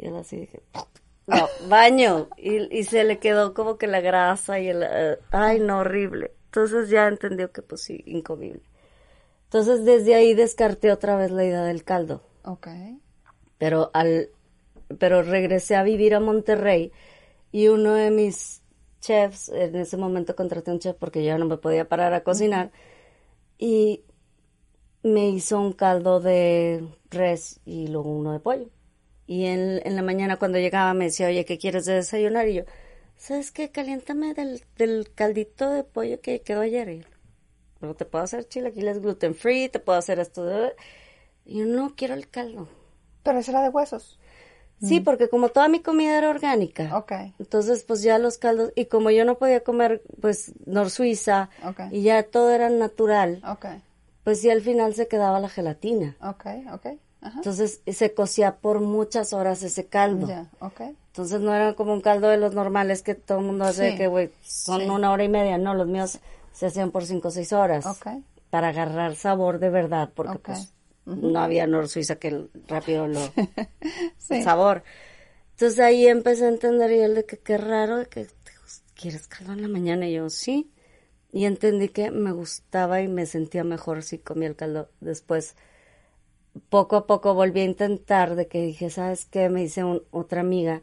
[0.00, 0.62] y él así que,
[1.26, 2.28] no, baño.
[2.36, 6.32] Y, y se le quedó como que la grasa y el, eh, ay, no, horrible.
[6.46, 8.62] Entonces ya entendió que pues sí, incomible.
[9.44, 12.68] Entonces desde ahí descarté otra vez la idea del caldo Ok.
[13.58, 14.30] pero al
[14.98, 16.92] pero regresé a vivir a Monterrey
[17.52, 18.62] y uno de mis
[19.00, 22.72] chefs en ese momento contraté un chef porque yo no me podía parar a cocinar
[23.58, 24.04] y
[25.02, 28.68] me hizo un caldo de res y luego uno de pollo
[29.30, 32.54] y en, en la mañana cuando llegaba me decía oye qué quieres de desayunar y
[32.54, 32.62] yo
[33.16, 37.06] sabes qué caliéntame del, del caldito de pollo que quedó ayer y yo,
[37.78, 40.72] pero te puedo hacer chilaquiles gluten free te puedo hacer esto de...
[41.44, 42.66] y yo no quiero el caldo
[43.22, 44.18] Pero ese era de huesos.
[44.82, 46.96] Sí, porque como toda mi comida era orgánica.
[46.96, 47.12] Ok.
[47.38, 51.50] Entonces, pues ya los caldos, y como yo no podía comer, pues, nor suiza,
[51.90, 53.42] y ya todo era natural,
[54.24, 56.16] pues sí al final se quedaba la gelatina.
[56.22, 56.46] Ok.
[56.72, 56.86] Ok.
[57.22, 60.26] Entonces se cocía por muchas horas ese caldo.
[60.28, 60.50] Ya.
[61.08, 63.96] Entonces no era como un caldo de los normales que todo el mundo hace, Sí.
[63.96, 64.88] que güey, son Sí.
[64.88, 65.58] una hora y media.
[65.58, 66.18] No, los míos
[66.52, 67.84] se hacían por cinco o seis horas.
[68.48, 70.72] Para agarrar sabor de verdad, porque pues
[71.04, 73.20] no había Nor Suiza que rápido lo
[74.18, 74.42] Sí.
[74.42, 74.82] sabor.
[75.52, 78.26] Entonces ahí empecé a entender y él de que qué raro, de que
[78.94, 80.70] quieres caldo en la mañana y yo sí.
[81.32, 84.88] Y entendí que me gustaba y me sentía mejor si comía el caldo.
[85.00, 85.54] Después,
[86.68, 89.48] poco a poco volví a intentar de que dije, ¿sabes qué?
[89.48, 90.82] Me dice un- otra amiga,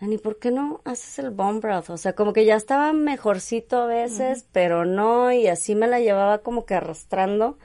[0.00, 1.90] Ani, ¿por qué no haces el bone broth?
[1.90, 6.00] O sea, como que ya estaba mejorcito a veces, pero no, y así me la
[6.00, 7.58] llevaba como que arrastrando.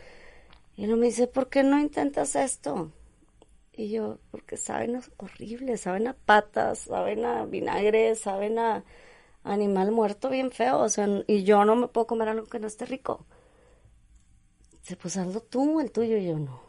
[0.78, 2.92] Y luego me dice, ¿por qué no intentas esto?
[3.74, 8.84] Y yo, porque saben horrible, saben a patas, saben a vinagre, saben a
[9.44, 12.68] animal muerto bien feo, o sea, y yo no me puedo comer algo que no
[12.68, 13.26] esté rico.
[14.82, 16.62] Dice, pues hazlo tú, el tuyo, y yo no.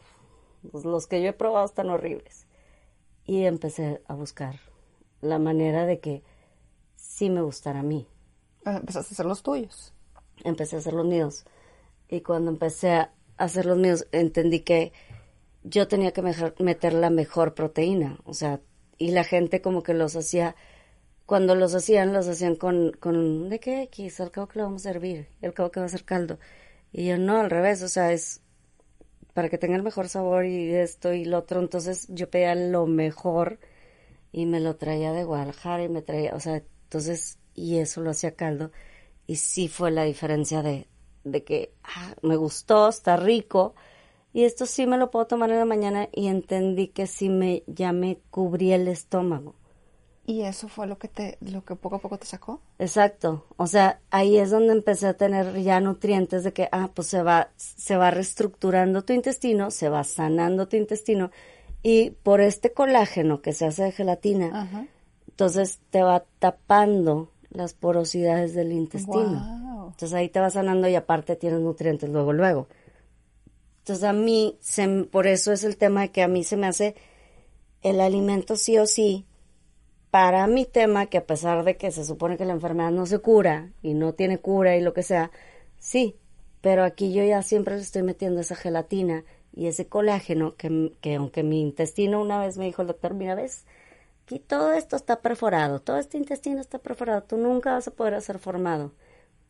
[0.71, 2.47] Pues los que yo he probado están horribles.
[3.25, 4.55] Y empecé a buscar
[5.21, 6.23] la manera de que
[6.95, 8.07] sí me gustara a mí.
[8.65, 9.93] Eh, Empezaste a hacer los tuyos.
[10.43, 11.45] Empecé a hacer los míos.
[12.09, 14.93] Y cuando empecé a hacer los míos, entendí que
[15.63, 16.21] yo tenía que
[16.59, 18.19] meter la mejor proteína.
[18.25, 18.61] O sea,
[18.97, 20.55] y la gente como que los hacía,
[21.25, 24.19] cuando los hacían, los hacían con, con ¿de qué X?
[24.19, 26.39] Al cabo que lo vamos a hervir, al cabo que va a ser caldo.
[26.91, 28.41] Y yo no, al revés, o sea, es
[29.35, 31.59] para que tenga el mejor sabor y esto y lo otro.
[31.61, 33.59] Entonces yo pedía lo mejor
[34.31, 38.11] y me lo traía de Guadalajara y me traía, o sea, entonces, y eso lo
[38.11, 38.71] hacía caldo.
[39.27, 40.87] Y sí fue la diferencia de,
[41.25, 43.75] de que ah, me gustó, está rico.
[44.33, 47.63] Y esto sí me lo puedo tomar en la mañana y entendí que sí me,
[47.67, 49.55] ya me cubría el estómago.
[50.27, 52.59] ¿Y eso fue lo que te, lo que poco a poco te sacó?
[52.79, 53.45] Exacto.
[53.57, 57.21] O sea, ahí es donde empecé a tener ya nutrientes de que, ah, pues se
[57.21, 61.29] va, se va reestructurando tu intestino, se va sanando tu intestino.
[61.83, 64.87] Y por este colágeno que se hace de gelatina, Ajá.
[65.29, 69.75] entonces te va tapando las porosidades del intestino.
[69.75, 69.87] Wow.
[69.89, 72.67] Entonces ahí te va sanando y aparte tienes nutrientes luego, luego.
[73.79, 76.65] Entonces a mí, se, por eso es el tema de que a mí se me
[76.65, 76.95] hace
[77.83, 79.27] el alimento sí o sí
[80.15, 83.19] para mi tema, que a pesar de que se supone que la enfermedad no se
[83.19, 85.29] cura y no tiene cura y lo que sea,
[85.77, 86.15] sí,
[86.61, 91.15] pero aquí yo ya siempre le estoy metiendo esa gelatina y ese colágeno que, que
[91.15, 93.65] aunque mi intestino una vez me dijo el doctor, mira, ves,
[94.23, 98.21] aquí todo esto está perforado, todo este intestino está perforado, tú nunca vas a poder
[98.21, 98.93] ser formado,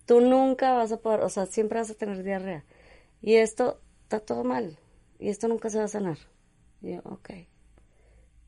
[0.07, 2.65] tú nunca vas a poder, o sea, siempre vas a tener diarrea.
[3.21, 4.79] Y esto está todo mal,
[5.19, 6.17] y esto nunca se va a sanar.
[6.81, 7.29] Y yo, ok.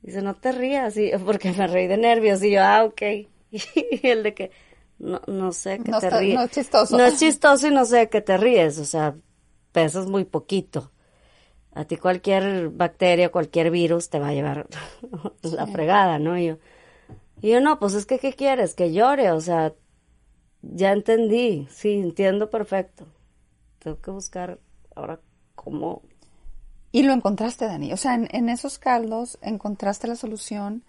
[0.01, 3.01] Dice, no te rías, y, porque me reí de nervios, y yo, ah, ok.
[3.51, 4.51] Y el de que,
[4.99, 6.35] no, no sé que No te está- ríes.
[6.35, 6.97] no es chistoso.
[6.97, 9.15] No es chistoso y no sé que te ríes, o sea,
[9.71, 10.91] pesas muy poquito.
[11.73, 14.67] A ti cualquier bacteria, cualquier virus te va a llevar
[15.43, 16.37] la fregada, ¿no?
[16.37, 16.57] Y yo,
[17.41, 18.73] y yo, no, pues es que, ¿qué quieres?
[18.73, 19.73] Que llore, o sea,
[20.61, 23.05] ya entendí, sí, entiendo perfecto.
[23.79, 24.59] Tengo que buscar
[24.95, 25.19] ahora
[25.55, 26.01] cómo
[26.91, 27.93] Y lo encontraste, Dani.
[27.93, 30.83] O sea, en, esos caldos encontraste la solución.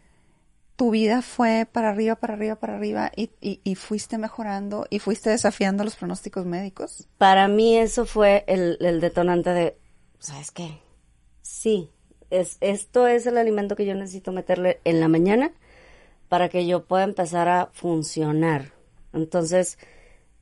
[0.76, 5.82] Tu vida fue para arriba, para arriba, para arriba y fuiste mejorando y fuiste desafiando
[5.82, 7.09] los pronósticos médicos.
[7.18, 9.76] Para mí eso fue el, el detonante de,
[10.20, 10.80] ¿sabes qué?
[11.42, 11.90] Sí,
[12.30, 15.53] es, esto es el alimento que yo necesito meterle en la mañana
[16.28, 18.72] para que yo pueda empezar a funcionar.
[19.12, 19.78] Entonces,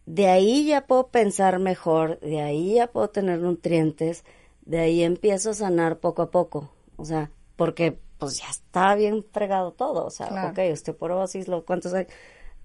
[0.04, 4.24] de ahí ya puedo pensar mejor, de ahí ya puedo tener nutrientes,
[4.66, 6.70] de ahí empiezo a sanar poco a poco.
[6.96, 10.04] O sea, porque pues ya está bien fregado todo.
[10.06, 10.50] O sea, Claro.
[10.50, 12.06] ok, osteoporosis, lo cuántos hay.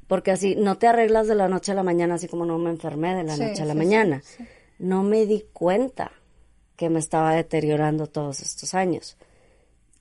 [0.08, 2.70] Porque así no te arreglas de la noche a la mañana, así como no me
[2.70, 4.22] enfermé de la Sí, noche a la sí, mañana.
[4.24, 4.46] sí.
[4.80, 6.12] No me di cuenta
[6.76, 9.16] que me estaba deteriorando todos estos años.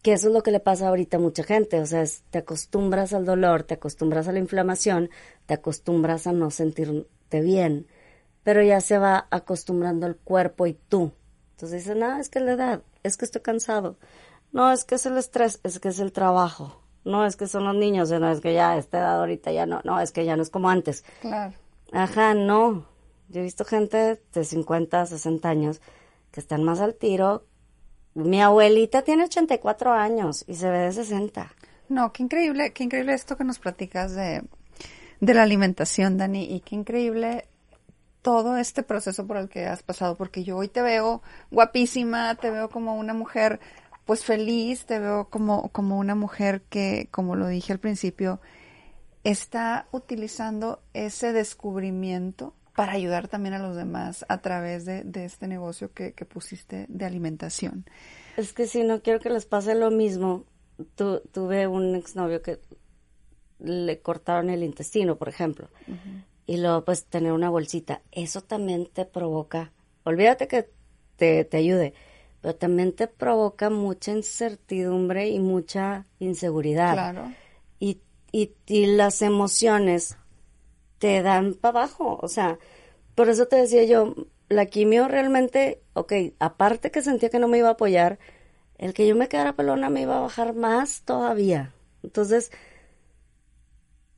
[0.03, 1.78] Que eso es lo que le pasa ahorita a mucha gente.
[1.80, 5.11] O sea, es- te acostumbras al dolor, te acostumbras a la inflamación,
[5.46, 7.86] te acostumbras a no sentirte bien,
[8.42, 11.12] pero ya se va acostumbrando el cuerpo y tú.
[11.61, 13.98] Entonces dicen, no, es que la edad, es que estoy cansado.
[14.50, 16.80] No, es que es el estrés, es que es el trabajo.
[17.04, 19.82] No, es que son los niños, no, es que ya esta edad ahorita ya no,
[19.84, 21.04] no, es que ya no es como antes.
[21.20, 21.52] Claro.
[21.92, 22.86] Ajá, no.
[23.28, 25.82] Yo he visto gente de 50, 60 años
[26.30, 27.44] que están más al tiro.
[28.14, 31.54] Mi abuelita tiene 84 años y se ve de 60.
[31.90, 34.44] No, qué increíble, qué increíble esto que nos platicas de,
[35.20, 37.49] de la alimentación, Dani, y qué increíble
[38.22, 42.50] todo este proceso por el que has pasado, porque yo hoy te veo guapísima, te
[42.50, 43.60] veo como una mujer
[44.04, 48.40] pues feliz, te veo como, como una mujer que, como lo dije al principio,
[49.24, 55.92] está utilizando ese descubrimiento para ayudar también a los demás a través de, este negocio
[55.92, 57.84] que, pusiste de alimentación.
[58.36, 60.44] Es que si no quiero que les pase lo mismo,
[60.96, 62.58] tuve un exnovio que
[63.58, 65.68] le cortaron el intestino, por ejemplo,
[66.51, 69.70] y luego pues tener una bolsita, eso también te provoca,
[70.03, 70.68] olvídate que
[71.14, 71.94] te, te ayude,
[72.40, 76.94] pero también te provoca mucha incertidumbre y mucha inseguridad.
[76.94, 77.32] Claro.
[77.78, 78.01] Y,
[78.32, 80.16] y, y las emociones
[80.98, 82.18] te dan para abajo.
[82.20, 82.59] O sea,
[83.14, 84.16] por eso te decía yo,
[84.48, 88.18] la quimio realmente, ok, aparte que sentía que no me iba a apoyar,
[88.76, 91.72] el que yo me quedara pelona me iba a bajar más todavía.
[92.03, 92.51] Entonces,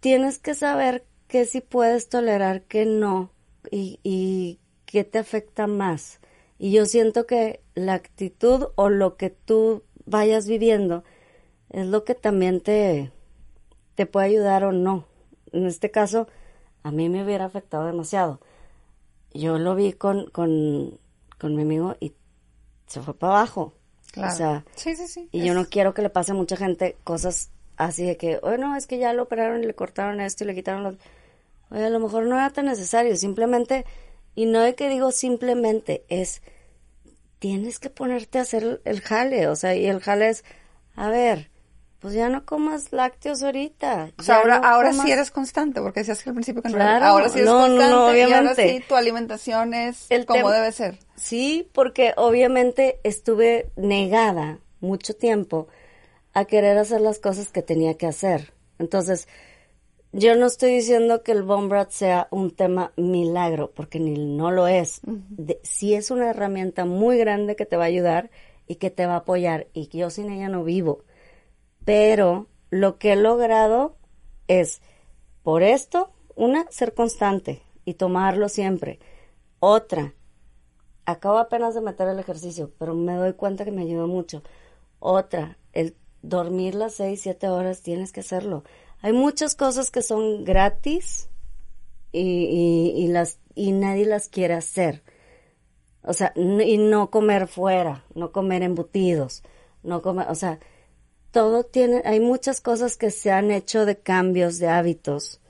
[0.00, 3.30] tienes que saber que si puedes tolerar, que no,
[3.70, 6.20] y, y qué te afecta más.
[6.58, 11.04] Y yo siento que la actitud o lo que tú vayas viviendo
[11.70, 13.12] es lo que también te,
[13.94, 15.06] te puede ayudar o no.
[15.52, 16.28] En este caso,
[16.82, 18.38] a mí me hubiera afectado demasiado.
[19.32, 21.00] Yo lo vi con, con,
[21.38, 22.12] con mi amigo y
[22.88, 23.72] se fue para abajo.
[24.12, 24.34] Claro.
[24.34, 25.30] O sea, sí, sí, sí.
[25.32, 28.58] Y yo no quiero que le pase a mucha gente cosas así de que, oye,
[28.58, 30.96] no, es que ya lo operaron y le cortaron esto y le quitaron los...
[31.72, 33.86] Oye, a lo mejor no era tan necesario, simplemente,
[34.34, 36.42] y no de que digo simplemente, es,
[37.38, 40.44] tienes que ponerte a hacer el jale, o sea, y el jale es,
[40.94, 41.50] a ver,
[41.98, 44.10] pues ya no comas lácteos ahorita.
[44.18, 47.28] O sea, ahora, ahora sí eres constante, porque decías que al principio que claro, ahora
[47.28, 47.90] sí eres constante.
[47.90, 48.30] No, obviamente.
[48.30, 50.98] Y ahora sí tu alimentación es como debe ser.
[51.16, 55.68] Sí, porque obviamente estuve negada mucho tiempo
[56.34, 58.52] a querer hacer las cosas que tenía que hacer.
[58.80, 59.28] Entonces,
[60.12, 64.68] yo no estoy diciendo que el Bone sea un tema milagro, porque ni no lo
[64.68, 65.00] es.
[65.62, 68.30] sí es una herramienta muy grande que te va a ayudar
[68.66, 71.04] y que te va a apoyar, y yo sin ella no vivo
[71.84, 73.96] pero lo que he logrado
[74.48, 74.80] es,
[75.42, 78.98] por esto, una, ser constante y tomarlo siempre.
[79.60, 80.14] Otra,
[81.04, 84.42] acabo apenas de meter el ejercicio, pero me doy cuenta que me ayudó mucho.
[85.00, 88.64] Otra, el dormir las seis, siete horas, tienes que hacerlo.
[89.02, 91.28] Hay muchas cosas que son gratis
[92.12, 95.02] y, y, las, y nadie las quiere hacer.
[96.02, 99.42] O sea, y no comer fuera, no comer embutidos,
[99.82, 100.58] no comer, o sea,
[101.30, 105.40] todo tiene, hay muchas cosas que se han hecho de cambios de hábitos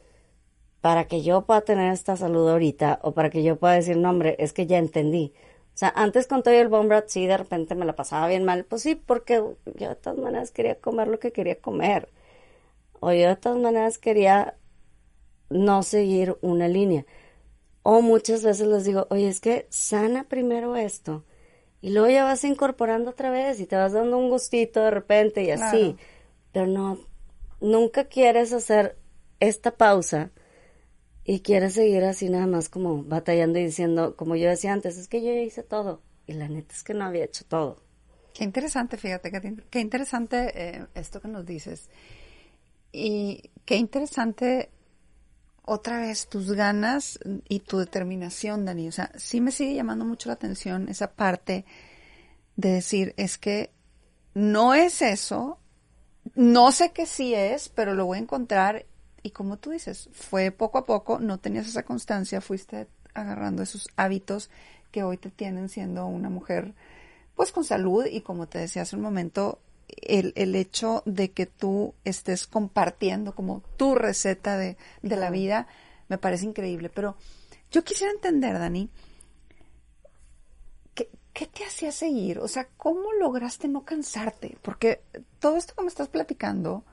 [0.82, 4.10] para que yo pueda tener esta salud ahorita o para que yo pueda decir, no,
[4.10, 5.32] hombre, es que ya entendí.
[5.74, 8.64] O sea, antes con todo el Bombrat, sí, de repente me la pasaba bien mal.
[8.64, 9.42] Pues sí, porque
[9.76, 12.10] yo de todas maneras quería comer lo que quería comer.
[13.02, 14.56] O yo de todas maneras quería
[15.50, 17.04] no seguir una línea.
[17.82, 21.24] O muchas veces les digo, oye, es que sana primero esto
[21.82, 25.42] y luego ya vas incorporando otra vez y te vas dando un gustito de repente
[25.42, 25.96] y así.
[26.52, 27.00] Pero no,
[27.60, 28.96] nunca quieres hacer
[29.40, 30.30] esta pausa
[31.24, 35.08] y quieres seguir así nada más como batallando y diciendo, como yo decía antes, es
[35.08, 36.00] que yo ya hice todo.
[36.24, 37.82] Y la neta es que no había hecho todo.
[38.32, 39.32] Qué interesante, fíjate,
[39.68, 41.90] qué, interesante eh, esto que nos dices.
[42.92, 44.70] Y qué interesante
[45.64, 47.18] otra vez tus ganas
[47.48, 48.88] y tu determinación, Dani.
[48.88, 51.64] O sea, sí me sigue llamando mucho la atención esa parte
[52.56, 53.70] de decir, es que
[54.34, 55.58] no es eso,
[56.34, 58.86] no sé qué sí es, pero lo voy a encontrar.
[59.22, 63.88] Y como tú dices, fue poco a poco, no tenías esa constancia, fuiste agarrando esos
[63.96, 64.50] hábitos
[64.90, 66.74] que hoy te tienen siendo una mujer,
[67.34, 69.60] pues con salud y como te decía hace un momento,
[70.00, 75.66] el, el, hecho de que tú estés compartiendo como tu receta de, de la vida
[76.08, 76.90] me parece increíble.
[76.90, 77.16] Pero
[77.70, 78.90] yo quisiera entender, Dani,
[80.94, 82.38] ¿qué, ¿qué, te hacía seguir?
[82.38, 84.58] O sea, ¿cómo lograste no cansarte?
[84.62, 85.02] Porque
[85.38, 86.84] todo esto que me estás platicando,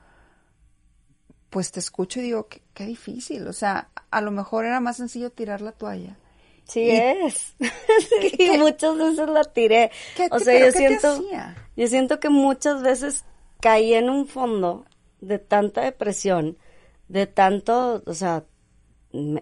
[1.50, 3.46] pues te escucho y digo, qué, qué difícil.
[3.46, 6.16] O sea, a lo mejor era más sencillo tirar la toalla.
[6.70, 7.56] Sí es.
[8.38, 9.90] y muchas veces la tiré.
[10.30, 11.24] o sea, yo siento,
[11.76, 13.24] yo siento que muchas veces
[13.60, 14.86] caí en un fondo
[15.20, 16.56] de tanta depresión,
[17.08, 18.44] de tanto, o sea,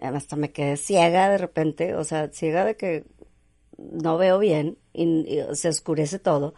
[0.00, 3.04] hasta me quedé ciega de repente, o sea, ciega de que
[3.76, 6.54] no veo bien y, se oscurece todo.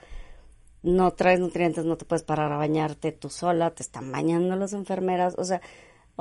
[0.82, 4.72] No traes nutrientes, no te puedes parar a bañarte tú sola, te están bañando las
[4.72, 5.60] enfermeras, o sea,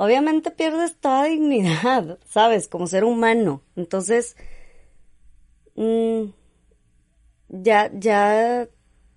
[0.00, 2.68] obviamente pierdes toda dignidad, ¿sabes?
[2.68, 3.62] Como ser humano.
[3.76, 4.34] Entonces,
[5.74, 6.30] mm,
[7.50, 8.66] ya, ya,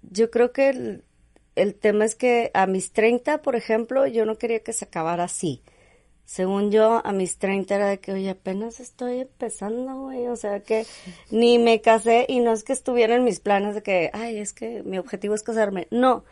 [0.01, 1.01] yo creo que
[1.55, 5.23] el, tema es que a mis 30, por ejemplo, yo no quería que se acabara
[5.23, 5.63] así.
[6.25, 10.27] Según yo, a mis 30 era de que, oye, apenas estoy empezando, güey.
[10.27, 10.85] O sea, que
[11.31, 14.51] ni me casé y no es que estuviera en mis planes de que, ay, es
[14.51, 15.87] que mi objetivo es casarme.
[15.91, 16.25] No,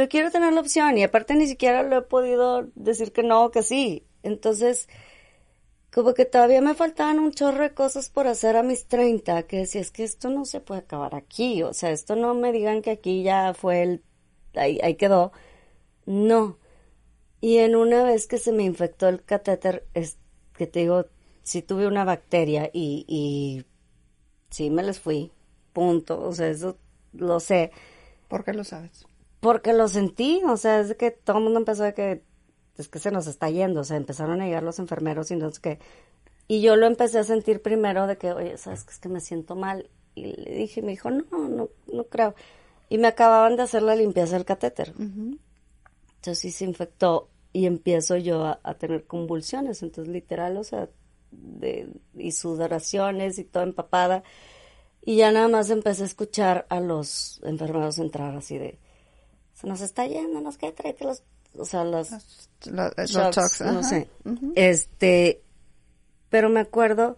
[0.00, 3.44] yo quiero tener la opción y aparte ni siquiera lo he podido decir que no
[3.44, 4.06] o que sí.
[4.22, 4.88] Entonces,
[5.92, 9.58] como que todavía me faltaban un chorro de cosas por hacer a mis 30, que
[9.58, 12.82] decía, es que esto no se puede acabar aquí, o sea, esto no me digan
[12.82, 14.04] que aquí ya fue el,
[14.54, 15.32] ahí, ahí quedó.
[16.06, 16.58] No.
[17.40, 20.18] Y en una vez que se me infectó el catéter, es
[20.54, 21.06] que te digo,
[21.42, 23.64] sí tuve una bacteria y, y
[24.50, 25.32] sí me les fui,
[25.72, 26.78] punto, o sea, eso
[27.12, 27.72] lo sé.
[28.28, 29.06] ¿Por qué lo sabes?
[29.40, 32.22] Porque lo sentí, o sea, es que todo el mundo empezó a que
[32.76, 35.50] es que se nos está yendo, o sea, empezaron a llegar los enfermeros y no
[35.50, 35.78] sé qué.
[36.48, 39.20] Y yo lo empecé a sentir primero de que, oye, sabes que es que me
[39.20, 39.88] siento mal.
[40.14, 42.34] Y le dije, me dijo, no, no, no creo.
[42.88, 44.92] Y me acababan de hacer la limpieza del catéter.
[44.98, 49.82] Entonces sí se infectó y empiezo yo a, tener convulsiones.
[49.82, 50.88] Entonces, literal, o sea,
[51.30, 54.24] de, y sudoraciones y todo empapada.
[55.02, 58.78] Y ya nada más empecé a escuchar a los enfermeros entrar así de,
[59.60, 61.22] se nos está yendo, nos queda, tráete los
[61.58, 62.10] o sea, los,
[62.66, 64.08] los, no sé.
[64.54, 65.42] Este,
[66.28, 67.16] pero me acuerdo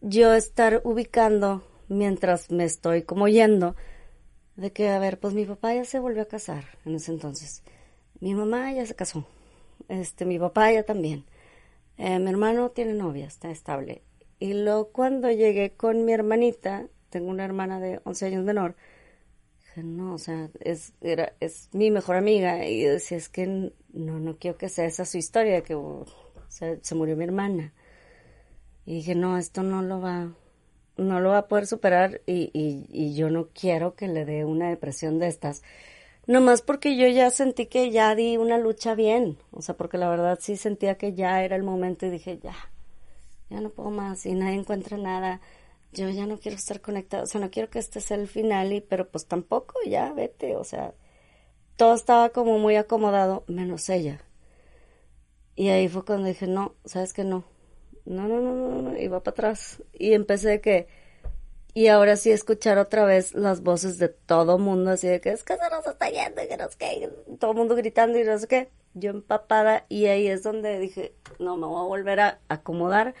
[0.00, 3.76] yo estar ubicando mientras me estoy como yendo
[4.56, 7.62] de que, a ver, pues mi papá ya se volvió a casar en ese entonces.
[8.20, 9.26] Mi mamá ya se casó.
[9.88, 11.24] Este, mi papá ya también.
[11.98, 14.02] Eh, mi hermano tiene novia, está estable.
[14.38, 18.76] Y luego cuando llegué con mi hermanita, tengo una hermana de 11 años menor,
[19.82, 23.72] no, o sea, es, era, es mi mejor amiga y yo decía, es que no,
[24.20, 25.76] no quiero que sea esa su historia, que
[26.48, 27.72] se murió mi hermana.
[28.86, 30.32] Y dije, no, esto no lo va,
[30.96, 34.44] no lo va a poder superar y, y, y yo no quiero que le dé
[34.44, 35.62] una depresión de estas.
[36.26, 40.08] Nomás porque yo ya sentí que ya di una lucha bien, o sea, porque la
[40.08, 42.54] verdad sí sentía que ya era el momento y dije, ya,
[43.50, 45.40] ya no puedo más y nadie encuentra nada
[45.94, 48.72] yo ya no quiero estar conectada, o sea, no quiero que este sea el final,
[48.72, 50.94] y, pero pues tampoco, ya vete, o sea,
[51.76, 54.20] todo estaba como muy acomodado, menos ella.
[55.56, 57.44] Y ahí fue cuando dije, no, sabes que no,
[58.04, 59.82] no, no, no, no, no, iba para atrás.
[59.92, 60.88] Y empecé que,
[61.74, 65.44] y ahora sí escuchar otra vez las voces de todo mundo, así de que es
[65.44, 68.38] que se nos está yendo, que no sé qué, todo el mundo gritando y no
[68.38, 68.70] sé qué.
[68.96, 73.14] Yo empapada, y ahí es donde dije, no, me voy a volver a acomodar.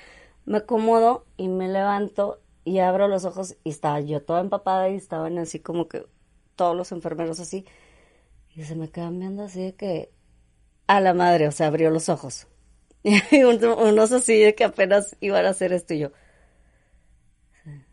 [0.44, 4.96] Me acomodo y me levanto y abro los ojos y estaba yo toda empapada y
[4.96, 6.06] estaban así como que
[6.56, 7.66] todos los enfermeros así.
[8.54, 10.12] Y se me quedan viendo así de que
[10.86, 12.46] a la madre, o sea, abrió los ojos.
[13.30, 16.12] Y unos así de que apenas iban a hacer esto y yo.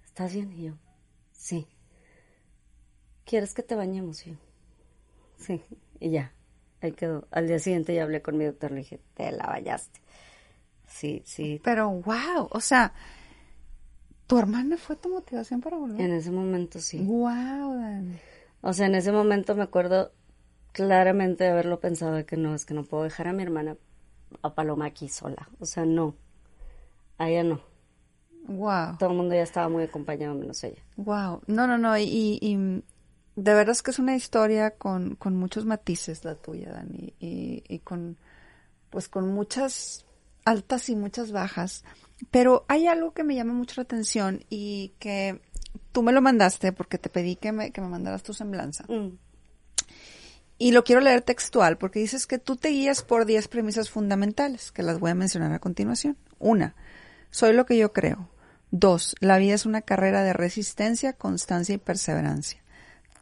[0.05, 0.53] ¿Estás bien?
[0.53, 0.74] Y yo,
[1.34, 1.67] sí.
[3.26, 4.26] ¿Quieres que te bañemos?
[4.26, 4.38] Y yo,
[5.38, 5.61] sí.
[5.99, 6.34] Y ya,
[6.82, 7.28] ahí quedó.
[7.32, 9.99] Al día siguiente ya hablé con mi doctor, le dije, te la bañaste.
[10.88, 11.59] Sí, sí.
[11.63, 12.93] Pero wow, o sea,
[14.32, 15.99] ¿Tu hermana fue tu motivación para volver?
[15.99, 16.99] En ese momento sí.
[16.99, 18.17] Wow, Dani.
[18.61, 20.13] O sea, en ese momento me acuerdo
[20.71, 23.75] claramente de haberlo pensado de que no, es que no puedo dejar a mi hermana
[24.41, 25.49] a Paloma aquí sola.
[25.59, 26.15] O sea, no.
[27.17, 27.61] A ella no.
[28.47, 28.99] Wow.
[28.99, 30.82] Todo el mundo ya estaba muy acompañado menos ella.
[30.95, 31.41] Wow.
[31.47, 31.97] No, no, no.
[31.97, 32.55] Y, y
[33.36, 37.13] de verdad es que es una historia con, con muchos matices la tuya, Dani.
[37.19, 38.15] Y, y con,
[38.91, 40.05] pues con muchas
[40.45, 41.84] altas y muchas bajas.
[42.30, 45.41] Pero hay algo que me llama mucho la atención y que
[45.91, 48.86] tú me lo mandaste porque te pedí que me, que me mandaras tu semblanza.
[48.88, 49.17] Mm.
[50.57, 54.72] Y lo quiero leer textual porque dices que tú te guías por 10 premisas fundamentales,
[54.72, 56.17] que las voy a mencionar a continuación.
[56.38, 56.76] Una,
[57.32, 58.30] soy lo que yo creo.
[58.69, 62.61] Dos, la vida es una carrera de resistencia, constancia y perseverancia.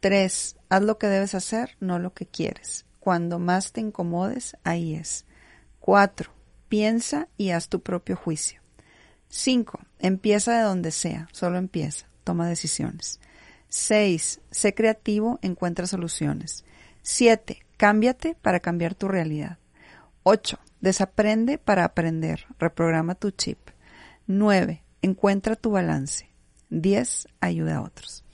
[0.00, 2.84] Tres, haz lo que debes hacer, no lo que quieres.
[3.00, 5.24] Cuando más te incomodes, ahí es.
[5.78, 6.32] Cuatro,
[6.68, 8.59] piensa y haz tu propio juicio.
[9.30, 9.78] 5.
[10.00, 13.20] Empieza de donde sea, solo empieza, toma decisiones.
[13.68, 14.40] 6.
[14.50, 16.64] Sé creativo, encuentra soluciones.
[17.02, 17.64] 7.
[17.76, 19.58] Cámbiate para cambiar tu realidad.
[20.24, 20.58] 8.
[20.80, 23.58] Desaprende para aprender, reprograma tu chip.
[24.26, 24.82] 9.
[25.00, 26.28] Encuentra tu balance.
[26.70, 27.28] 10.
[27.40, 28.24] Ayuda a otros.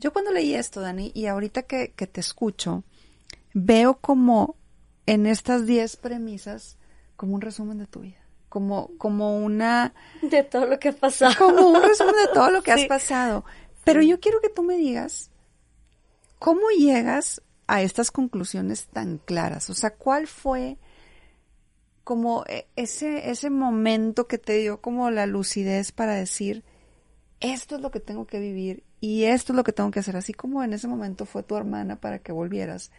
[0.00, 2.82] Yo cuando leí esto, Dani, y ahorita que, que te escucho,
[3.54, 4.56] veo como
[5.06, 6.76] en estas 10 premisas
[7.16, 8.19] como un resumen de tu vida
[8.50, 9.94] como, como una...
[10.20, 11.32] De todo lo que ha pasado.
[11.38, 13.44] Como un resumen de todo lo que has pasado.
[13.84, 15.30] Pero yo quiero que tú me digas,
[16.38, 19.70] ¿cómo llegas a estas conclusiones tan claras?
[19.70, 20.76] O sea, ¿cuál fue
[22.02, 26.64] como e, ese, ese momento que te dio como la lucidez para decir,
[27.38, 30.16] esto es lo que tengo que vivir y esto es lo que tengo que hacer,
[30.16, 32.90] así como en ese momento fue tu hermana para que volvieras.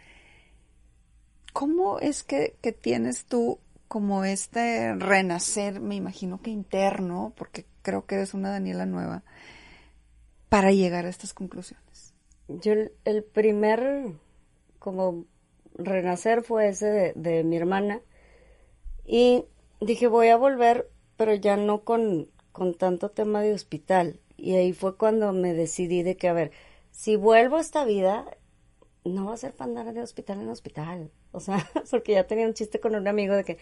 [1.51, 3.59] ¿Cómo es que, que tienes tú
[3.91, 9.25] como este renacer, me imagino que interno, porque creo que eres una Daniela nueva,
[10.47, 12.13] para llegar a estas conclusiones?
[12.47, 12.71] Yo
[13.03, 14.13] el primer
[14.79, 15.25] como
[15.73, 17.99] renacer fue ese de, mi hermana
[19.05, 19.43] y
[19.81, 24.21] dije voy a volver, pero ya no con, con tanto tema de hospital.
[24.37, 26.51] Y ahí fue cuando me decidí de que, a ver,
[26.91, 28.37] si vuelvo a esta vida,
[29.03, 31.11] no va a ser para andar de hospital en hospital.
[31.31, 33.57] O sea, porque ya tenía un chiste con un amigo de que,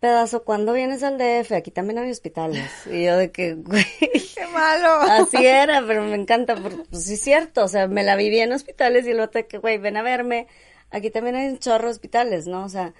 [0.00, 1.52] pedazo, ¿cuándo vienes al DF?
[1.52, 2.70] Aquí también hay hospitales.
[2.86, 3.84] Y yo de que, güey.
[4.00, 4.88] ¡Qué malo!
[5.02, 6.56] Así era, pero me encanta.
[6.56, 9.58] Pues sí es cierto, o sea, me la viví en hospitales y luego de que,
[9.58, 10.46] güey, ven a verme.
[10.90, 12.64] Aquí también hay un chorro de hospitales, ¿no?
[12.64, 12.94] O sea,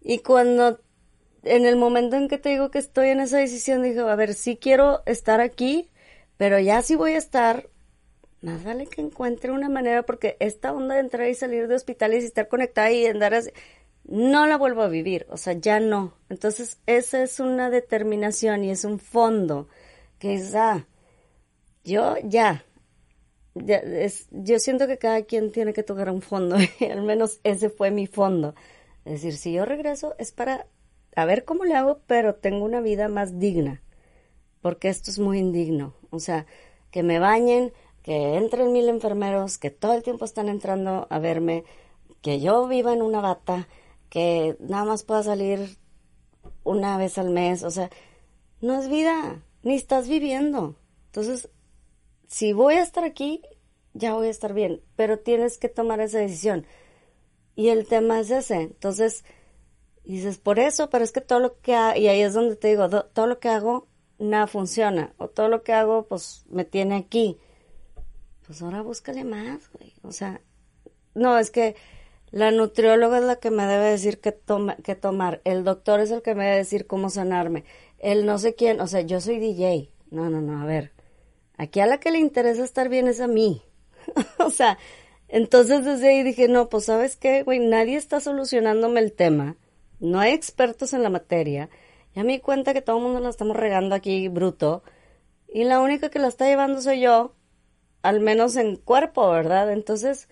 [0.00, 0.80] y cuando,
[1.42, 4.34] en el momento en que te digo que estoy en esa decisión, digo, a ver,
[4.34, 5.90] sí quiero estar aquí,
[6.36, 7.68] pero ya sí voy a estar,
[8.42, 12.22] más vale que encuentre una manera, porque esta onda de entrar y salir de hospitales
[12.22, 13.50] y estar conectada y andar así,
[14.04, 16.14] no la vuelvo a vivir, o sea, ya no.
[16.28, 19.68] Entonces, esa es una determinación y es un fondo
[20.18, 20.86] que es, ah,
[21.84, 22.64] yo ya,
[23.54, 26.56] es, yo siento que cada quien tiene que tocar un fondo,
[26.90, 28.54] al menos ese fue mi fondo.
[29.04, 30.66] Es decir, si yo regreso es para
[31.16, 33.82] a ver cómo le hago, pero tengo una vida más digna,
[34.60, 35.94] porque esto es muy indigno.
[36.10, 36.46] O sea,
[36.90, 37.72] que me bañen,
[38.02, 41.64] que entren mil enfermeros, que todo el tiempo están entrando a verme,
[42.22, 43.68] que yo viva en una bata,
[44.08, 45.76] que nada más pueda salir
[46.64, 47.90] una vez al mes, o sea,
[48.60, 50.76] no es vida, ni estás viviendo.
[51.06, 51.48] Entonces,
[52.28, 53.42] si voy a estar aquí,
[53.94, 56.66] ya voy a estar bien, pero tienes que tomar esa decisión.
[57.56, 58.60] Y el tema es ese.
[58.60, 59.24] Entonces,
[60.04, 62.68] dices, por eso, pero es que todo lo que hago, y ahí es donde te
[62.68, 63.88] digo, todo lo que hago,
[64.18, 65.14] nada funciona.
[65.18, 67.38] O todo lo que hago, pues me tiene aquí.
[68.50, 69.92] Pues ahora búscale más, güey.
[70.02, 70.40] O sea,
[71.14, 71.76] no, es que
[72.32, 75.40] la nutrióloga es la que me debe decir qué, toma, qué tomar.
[75.44, 77.62] El doctor es el que me debe decir cómo sanarme.
[78.00, 79.92] El no sé quién, o sea, yo soy DJ.
[80.10, 80.90] No, no, no, a ver.
[81.58, 83.62] Aquí a la que le interesa estar bien es a mí.
[84.40, 84.78] o sea,
[85.28, 89.58] entonces desde ahí dije, no, pues sabes qué, güey, nadie está solucionándome el tema.
[90.00, 91.70] No hay expertos en la materia.
[92.16, 94.82] Ya me di cuenta que todo el mundo la estamos regando aquí bruto.
[95.46, 97.36] Y la única que la está llevando soy yo.
[98.02, 99.72] Al menos en cuerpo, ¿verdad?
[99.72, 100.28] Entonces,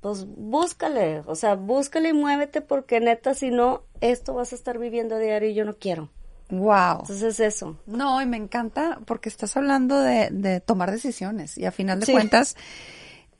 [0.00, 4.78] pues búscale, o sea, búscale y muévete porque neta, si no, esto vas a estar
[4.78, 6.10] viviendo a diario y yo no quiero.
[6.50, 7.00] Wow.
[7.00, 7.78] Entonces eso.
[7.86, 12.12] No, y me encanta porque estás hablando de, de tomar decisiones y a final de
[12.12, 12.56] cuentas,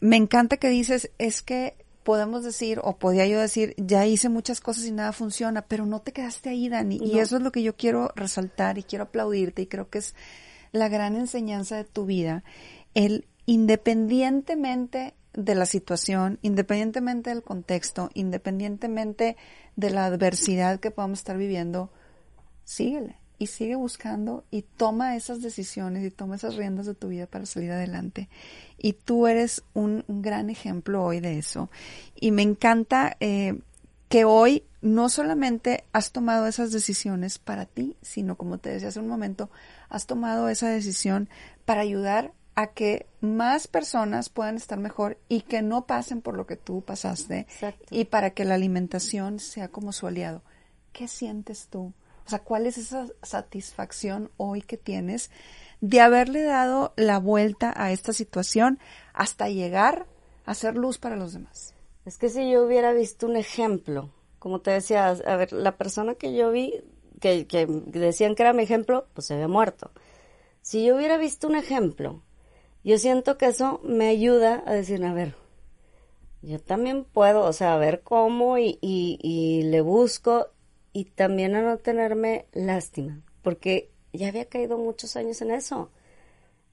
[0.01, 4.61] me encanta que dices, es que podemos decir, o podía yo decir, ya hice muchas
[4.61, 7.01] cosas y nada funciona, pero no te quedaste ahí, Dani.
[7.03, 10.15] Y eso es lo que yo quiero resaltar y quiero aplaudirte y creo que es
[10.71, 12.45] la gran enseñanza de tu vida.
[12.95, 19.37] El independientemente de la situación, independientemente del contexto, independientemente
[19.77, 21.91] de la adversidad que podamos estar viviendo,
[22.65, 27.27] síguele y sigue buscando y toma esas decisiones y toma esas riendas de tu vida
[27.27, 28.29] para salir adelante.
[28.79, 31.71] Y tú eres un, gran ejemplo hoy de eso.
[32.15, 33.59] Y me encanta eh,
[34.09, 39.01] que hoy no solamente has tomado esas decisiones para ti, sino como te decía hace
[39.01, 39.51] un momento,
[39.89, 41.29] has tomado esa decisión
[41.65, 46.47] para ayudar a que más personas puedan estar mejor y que no pasen por lo
[46.47, 47.47] que tú pasaste
[47.91, 50.43] y para que la alimentación sea como su aliado.
[50.93, 51.93] ¿Qué sientes tú?
[52.27, 55.31] O sea, ¿cuál es esa satisfacción hoy que tienes
[55.81, 58.79] de haberle dado la vuelta a esta situación
[59.13, 60.07] hasta llegar
[60.47, 61.75] a ser luz para los demás?
[62.07, 66.15] Es que si yo hubiera visto un ejemplo, como te decía, a ver, la persona
[66.15, 66.73] que yo vi,
[67.21, 69.91] que, que decían que era mi ejemplo, pues se había muerto.
[70.63, 72.23] Si yo hubiera visto un ejemplo
[72.85, 75.35] yo siento que eso me ayuda a decir, a ver,
[76.43, 80.49] yo también puedo, o sea, a ver cómo y, y, le busco
[80.93, 85.91] y también a no tenerme lástima, porque ya había caído muchos años en eso.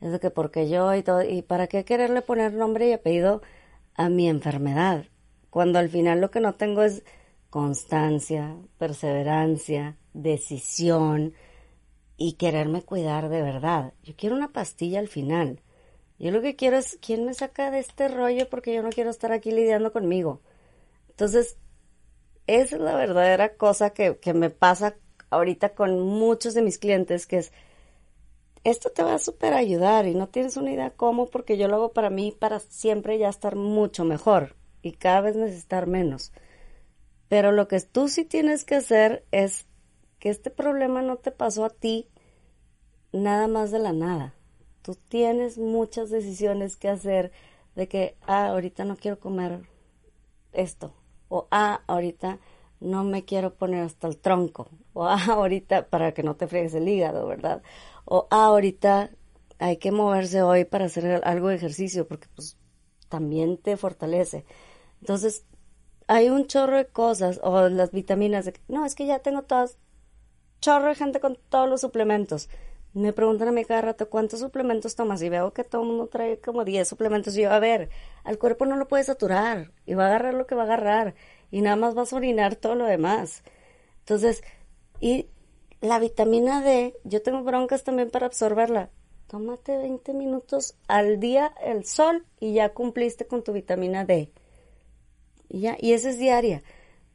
[0.01, 3.41] Es de que porque yo y todo, y para qué quererle poner nombre y apellido
[3.95, 5.05] a mi enfermedad,
[5.49, 7.03] cuando al final lo que no tengo es
[7.49, 11.33] constancia, perseverancia, decisión
[12.17, 13.93] y quererme cuidar de verdad.
[14.03, 15.61] Yo quiero una pastilla al final.
[16.21, 18.47] Yo lo que quiero es, ¿quién me saca de este rollo?
[18.47, 20.39] Porque yo no quiero estar aquí lidiando conmigo.
[21.09, 21.57] Entonces,
[22.45, 24.95] esa es la verdadera cosa que, que me pasa
[25.31, 27.51] ahorita con muchos de mis clientes, que es,
[28.63, 31.77] esto te va a súper ayudar y no tienes una idea cómo, porque yo lo
[31.77, 36.33] hago para mí, para siempre ya estar mucho mejor y cada vez necesitar menos.
[37.29, 39.65] Pero lo que tú sí tienes que hacer es
[40.19, 42.09] que este problema no te pasó a ti
[43.11, 44.35] nada más de la nada
[44.81, 47.31] tú tienes muchas decisiones que hacer
[47.75, 49.61] de que, ah, ahorita no quiero comer
[50.53, 50.93] esto,
[51.29, 52.39] o ah, ahorita
[52.79, 56.73] no me quiero poner hasta el tronco, o ah, ahorita para que no te fregues
[56.73, 57.61] el hígado, ¿verdad?
[58.05, 59.11] O ah, ahorita
[59.59, 62.57] hay que moverse hoy para hacer algo de ejercicio, porque pues
[63.09, 64.45] también te fortalece.
[65.01, 65.45] Entonces,
[66.07, 69.77] hay un chorro de cosas, o las vitaminas, de, no, es que ya tengo todas,
[70.59, 72.49] chorro de gente con todos los suplementos.
[72.93, 76.07] Me preguntan a mí cada rato cuántos suplementos tomas y veo que todo el mundo
[76.07, 77.89] trae como 10 suplementos y yo, a ver,
[78.25, 81.15] al cuerpo no lo puedes saturar y va a agarrar lo que va a agarrar
[81.51, 83.43] y nada más vas a orinar todo lo demás.
[83.99, 84.43] Entonces,
[84.99, 85.29] y
[85.79, 88.89] la vitamina D, yo tengo broncas también para absorberla.
[89.27, 94.33] Tómate 20 minutos al día el sol y ya cumpliste con tu vitamina D.
[95.47, 96.61] Ya, y esa es diaria.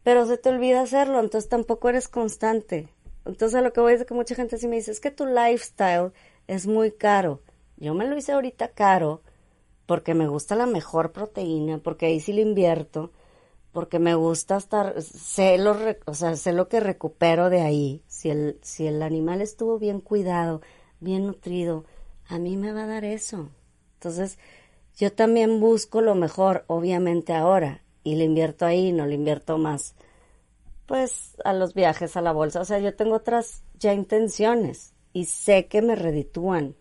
[0.03, 2.89] Pero se te olvida hacerlo, entonces tampoco eres constante.
[3.27, 6.12] Entonces lo que voy es que mucha gente sí me dice, es que tu lifestyle
[6.47, 7.43] es muy caro.
[7.77, 9.23] Yo me lo hice ahorita caro
[9.86, 13.12] porque me gusta la mejor proteína, porque ahí sí le invierto,
[13.73, 15.77] porque me gusta estar, sé lo,
[16.07, 18.03] o sea, sé lo que recupero de ahí.
[18.07, 20.61] Si el, si el animal estuvo bien cuidado,
[21.01, 21.85] bien nutrido,
[22.28, 23.51] a mí me va a dar eso.
[23.94, 24.39] Entonces,
[24.97, 29.94] yo también busco lo mejor, obviamente ahora, y le invierto ahí, no le invierto más
[30.86, 32.60] pues a los viajes a la bolsa.
[32.60, 36.76] O sea, yo tengo otras ya intenciones y sé que me reditúan.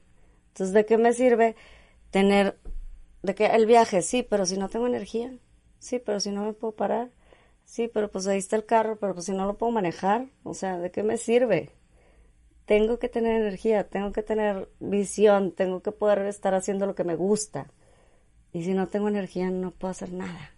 [0.49, 1.55] Entonces, ¿de qué me sirve
[2.11, 2.57] tener,
[3.23, 5.33] de que el viaje, sí, pero si no tengo energía,
[5.79, 7.09] sí, pero si no me puedo parar,
[7.65, 10.53] sí, pero pues ahí está el carro, pero pues si no lo puedo manejar, o
[10.53, 11.71] sea, ¿de qué me sirve?
[12.65, 17.03] Tengo que tener energía, tengo que tener visión, tengo que poder estar haciendo lo que
[17.03, 17.67] me gusta.
[18.53, 20.51] Y si no tengo energía, no puedo hacer nada.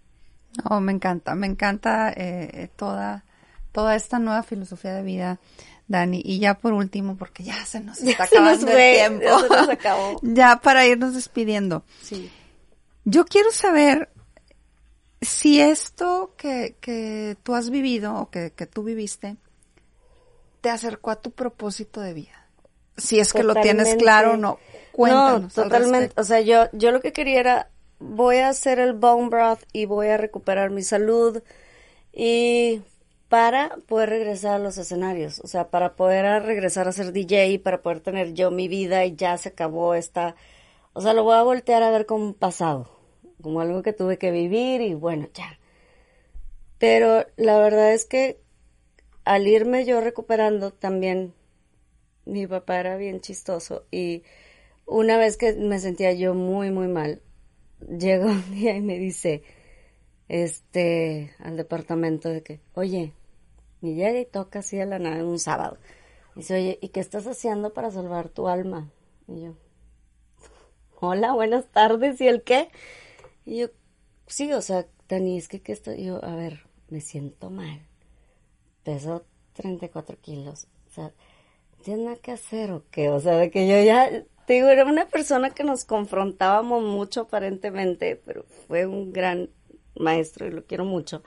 [0.69, 3.25] Oh, me encanta, me encanta eh, toda
[3.77, 5.39] toda esta nueva filosofía de vida,
[5.87, 6.19] Dani.
[6.25, 9.23] Y ya por último, porque ya se nos está acabando el tiempo.
[9.23, 10.19] Ya, se nos acabó.
[10.23, 11.83] ya para irnos despidiendo.
[12.01, 12.31] Sí.
[13.05, 14.09] Yo quiero saber
[15.21, 19.37] si esto que, que tú has vivido o que, que tú viviste
[20.61, 22.47] te acercó a tu propósito de vida.
[22.97, 24.57] Si es que lo tienes claro o no.
[24.91, 25.55] Cuéntanos.
[25.55, 26.19] No, totalmente.
[26.19, 29.85] O sea, yo, yo lo que quería era, voy a hacer el bone broth y
[29.85, 31.43] voy a recuperar mi salud.
[32.11, 32.81] Y
[33.29, 37.81] para poder regresar a los escenarios, o sea, para poder regresar a ser DJ, para
[37.81, 40.35] poder tener yo mi vida y ya se acabó esta,
[40.93, 42.89] o sea, lo voy a voltear a ver como un pasado,
[43.41, 45.59] como algo que tuve que vivir y bueno, ya.
[46.79, 48.39] Pero la verdad es que
[49.25, 51.33] al irme yo recuperando también,
[52.25, 54.23] mi papá era bien chistoso y
[54.85, 57.21] una vez que me sentía yo muy, muy mal,
[57.81, 59.43] llegó un día y me dice,
[60.29, 63.13] este, al departamento de que, oye,
[63.81, 65.77] y llega y toca así a la nave un sábado.
[66.35, 68.91] Y dice, oye, ¿y qué estás haciendo para salvar tu alma?
[69.27, 69.53] Y yo,
[70.99, 72.69] hola, buenas tardes, ¿y el qué?
[73.45, 73.67] Y yo,
[74.25, 76.03] sí, o sea, Dani, es que, ¿qué estoy?
[76.03, 77.81] yo, a ver, me siento mal.
[78.83, 80.67] Peso 34 kilos.
[80.87, 81.13] O sea,
[81.83, 83.09] ¿tienes nada que hacer o qué?
[83.09, 84.09] O sea, de que yo ya,
[84.45, 89.49] te digo, era una persona que nos confrontábamos mucho aparentemente, pero fue un gran
[89.99, 91.23] maestro y lo quiero mucho.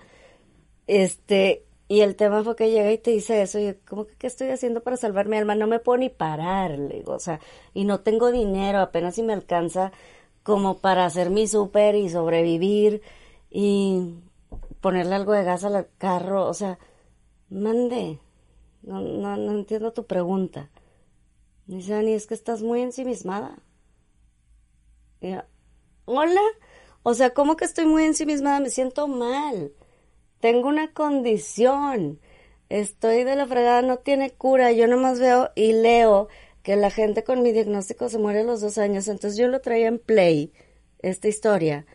[0.87, 4.17] Este, y el tema fue que llega y te dice eso, y yo, ¿cómo que
[4.17, 5.55] qué estoy haciendo para salvar mi alma?
[5.55, 7.41] No me puedo ni parar, le digo, o sea,
[7.75, 9.93] y no tengo dinero, apenas si me alcanza
[10.43, 13.03] como para hacer mi súper y sobrevivir
[13.51, 14.15] y
[14.81, 16.79] ponerle algo de gas al carro, o sea,
[17.51, 18.21] mande,
[18.83, 20.71] no, no, no entiendo tu pregunta.
[21.67, 23.59] Me dice, Dani, es que estás muy ensimismada.
[25.21, 25.43] Y yo,
[26.05, 26.41] hola,
[27.03, 28.61] o sea, ¿cómo que estoy muy ensimismada?
[28.61, 29.73] Me siento mal
[30.41, 32.19] tengo una condición,
[32.69, 36.29] estoy de la fregada, no tiene cura, yo nomás veo y leo
[36.63, 39.61] que la gente con mi diagnóstico se muere a los dos años, entonces yo lo
[39.61, 40.53] traía en play,
[41.01, 41.87] esta historia.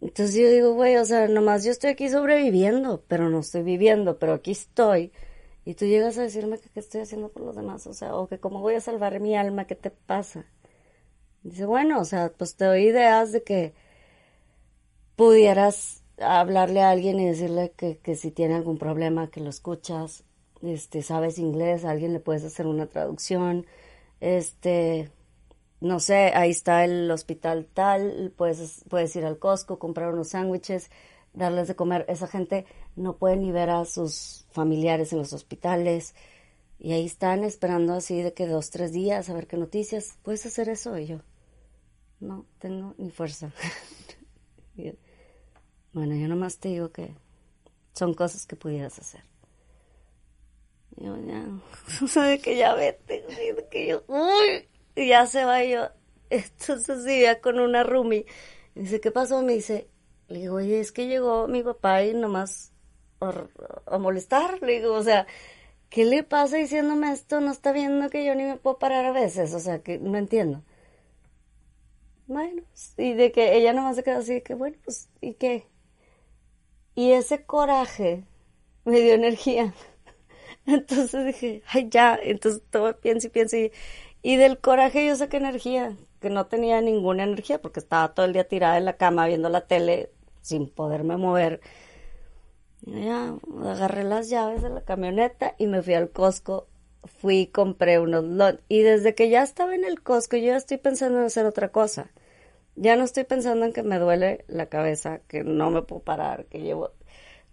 [0.00, 4.18] Entonces yo digo, güey, o sea, nomás yo estoy aquí sobreviviendo, pero no estoy viviendo,
[4.18, 5.12] pero aquí estoy.
[5.64, 8.28] Y tú llegas a decirme que qué estoy haciendo por los demás, o sea, o
[8.28, 10.46] que cómo voy a salvar mi alma, ¿qué te pasa?
[11.42, 13.74] Dice, bueno, o sea, pues te doy ideas de que
[15.18, 20.22] pudieras hablarle a alguien y decirle que, que si tiene algún problema, que lo escuchas,
[20.62, 23.66] este, sabes inglés, a alguien le puedes hacer una traducción,
[24.20, 25.10] este,
[25.80, 30.88] no sé, ahí está el hospital tal, puedes, puedes ir al Costco, comprar unos sándwiches,
[31.32, 32.04] darles de comer.
[32.08, 32.64] Esa gente
[32.94, 36.14] no puede ni ver a sus familiares en los hospitales
[36.78, 40.16] y ahí están esperando así de que dos, tres días a ver qué noticias.
[40.22, 40.96] ¿Puedes hacer eso?
[40.96, 41.18] Y yo,
[42.20, 43.52] no, tengo ni fuerza.
[45.98, 47.12] Bueno, yo nomás te digo que
[47.92, 49.24] son cosas que pudieras hacer.
[50.94, 51.44] Yo ya,
[52.22, 53.24] de que ya vete,
[53.68, 55.88] que yo, uy, y ya se va yo.
[56.30, 58.26] Entonces vivía con una roomie.
[58.76, 59.42] Y dice, ¿qué pasó?
[59.42, 59.88] Me dice,
[60.28, 62.70] le digo, oye, es que llegó mi papá y nomás
[63.20, 64.62] a, molestar.
[64.62, 65.26] Le digo, o sea,
[65.90, 67.40] ¿qué le pasa diciéndome esto?
[67.40, 69.52] No está viendo que yo ni me puedo parar a veces.
[69.52, 70.62] O sea, que no entiendo.
[72.28, 72.62] Bueno,
[72.96, 75.66] y de que ella nomás se quedó así, de que bueno, pues, ¿y qué?
[76.98, 78.24] Y ese coraje
[78.84, 79.72] me dio energía.
[80.66, 82.18] Entonces dije, ay, ya.
[82.20, 83.70] Entonces todo pienso y pienso y,
[84.20, 88.32] y del coraje yo saqué energía, que no tenía ninguna energía porque estaba todo el
[88.32, 90.10] día tirada en la cama viendo la tele
[90.42, 91.60] sin poderme mover.
[92.82, 93.32] Ya,
[93.64, 96.66] agarré las llaves de la camioneta y me fui al Costco.
[97.20, 98.60] Fui y compré unos lot.
[98.68, 101.68] Y desde que ya estaba en el Costco, yo ya estoy pensando en hacer otra
[101.70, 102.10] cosa.
[102.80, 106.46] Ya no estoy pensando en que me duele la cabeza, que no me puedo parar,
[106.46, 106.92] que llevo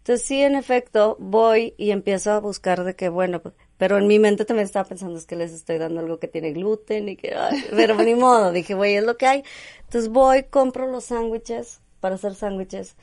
[0.05, 3.41] entonces sí, en efecto, voy y empiezo a buscar de que, bueno,
[3.77, 6.53] pero en mi mente también estaba pensando es que les estoy dando algo que tiene
[6.53, 7.35] gluten y que,
[7.71, 9.43] pero ni modo, dije, güey, es lo que hay.
[9.79, 12.97] Entonces voy, compro los sándwiches para hacer sándwiches,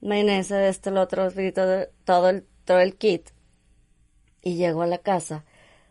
[0.00, 3.30] mayonesa, de este, lo otro, todo, todo el, todo el kit.
[4.42, 5.44] Y llego a la casa.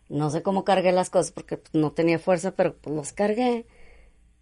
[0.10, 3.66] No sé cómo cargué las cosas porque no tenía fuerza, pero pues los cargué.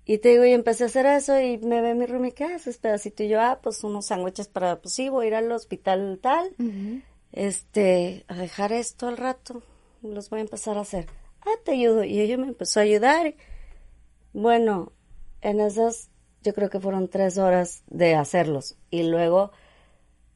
[0.06, 2.78] Y te digo, y empecé a hacer eso y me ve mi roomie, ¿qué haces,
[2.78, 3.24] pedacito?
[3.24, 6.56] Y yo, ah, pues unos sándwiches para, pues sí, voy a ir al hospital tal,
[7.32, 9.64] este, a dejar esto al rato,
[10.04, 11.08] los voy a empezar a hacer.
[11.42, 12.04] Ah, te ayudo.
[12.04, 13.36] Y ella me empezó a ayudar.
[14.34, 14.92] Bueno,
[15.42, 16.10] en esas,
[16.44, 18.78] yo creo que fueron tres horas de hacerlos.
[18.90, 19.52] Y luego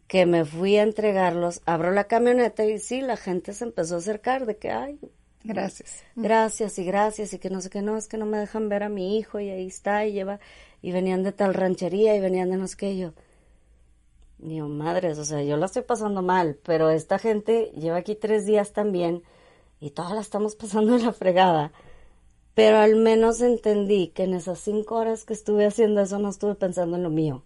[0.07, 3.97] que me fui a entregarlos, abro la camioneta y sí, la gente se empezó a
[3.99, 4.99] acercar de que, ay,
[5.43, 6.03] Gracias.
[6.15, 8.83] Gracias y gracias y que no sé qué, no, es que no me dejan ver
[8.83, 10.39] a mi hijo y ahí está y lleva,
[10.81, 13.13] y venían de tal ranchería y venían de no sé qué, yo,
[14.37, 18.45] digo, madres, o sea, yo la estoy pasando mal, pero esta gente lleva aquí tres
[18.45, 19.23] días también
[19.79, 21.71] y todas la estamos pasando en la fregada.
[22.55, 26.55] Pero al menos entendí que en esas cinco horas que estuve haciendo eso no estuve
[26.55, 27.43] pensando en lo mío.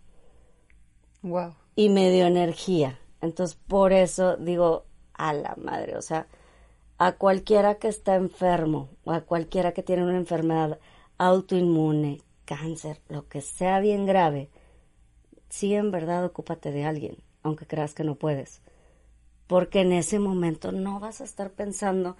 [1.21, 1.53] Wow.
[1.75, 2.99] Y me dio energía.
[3.21, 6.27] Entonces, por eso digo, a la madre, o sea,
[6.97, 10.79] a cualquiera que está enfermo o a cualquiera que tiene una enfermedad
[11.17, 14.49] autoinmune, cáncer, lo que sea bien grave,
[15.49, 18.61] sí en verdad ocúpate de alguien, aunque creas que no puedes.
[19.47, 22.15] Porque en ese momento no vas a estar pensando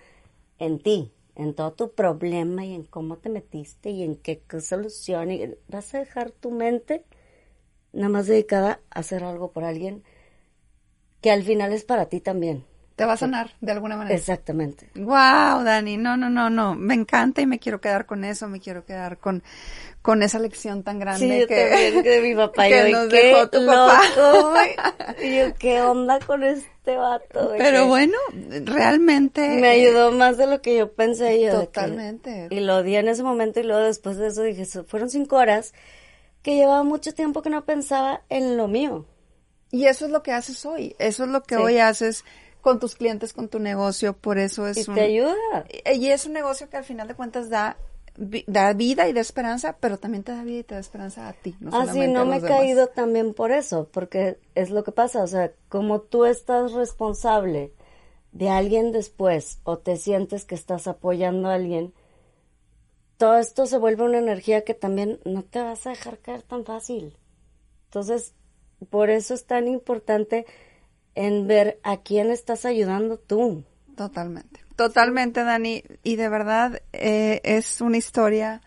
[0.59, 5.31] en ti, en todo tu problema y en cómo te metiste y en qué, solución.
[5.31, 7.05] Y vas a dejar tu mente
[7.91, 10.03] nada más dedicada a hacer algo por alguien
[11.21, 12.65] que al final es para ti también.
[12.95, 14.15] Te va a sanar de alguna manera.
[14.15, 14.87] Exactamente.
[14.95, 18.59] Wow, Dani, no, no, no, no, me encanta y me quiero quedar con eso, me
[18.59, 19.41] quiero quedar con,
[20.03, 23.07] con esa lección tan grande sí, yo que, también, que mi papá que yo, nos
[23.09, 24.01] ¿qué dejó tu papá.
[24.15, 24.53] loco?
[25.23, 27.53] Y yo, ¿qué onda con este vato?
[27.57, 28.17] Pero bueno,
[28.65, 31.45] realmente Me ayudó más de lo que yo pensé yo.
[31.59, 32.47] de que- Totalmente.
[32.51, 35.37] y lo di en ese momento y luego después de eso dije, "So- fueron cinco
[35.37, 35.73] horas
[36.41, 39.05] que llevaba mucho tiempo que no pensaba en lo mío.
[39.71, 41.61] Y eso es lo que haces hoy, eso es lo que Sí.
[41.61, 42.23] hoy haces
[42.64, 45.65] con tus clientes, con tu negocio, por eso es y un te ayuda.
[45.94, 47.77] y es un negocio que al final de cuentas da
[48.48, 51.34] da vida y da esperanza, pero también te da vida y te da esperanza a
[51.34, 54.84] ti, no Ah, sí, solamente no me he caído también por eso, porque es lo
[54.84, 57.73] que pasa, o sea, como tú estás responsable
[58.31, 61.94] de alguien después o te sientes que estás apoyando a alguien,
[63.18, 66.64] todo esto se vuelve una energía que también no te vas a dejar caer tan
[66.64, 67.18] fácil.
[67.85, 68.35] Entonces,
[68.90, 70.45] por eso es tan importante
[71.15, 73.64] en ver a quién estás ayudando tú.
[73.95, 75.84] Totalmente, totalmente, Dani.
[76.03, 78.61] Y de verdad eh, es una historia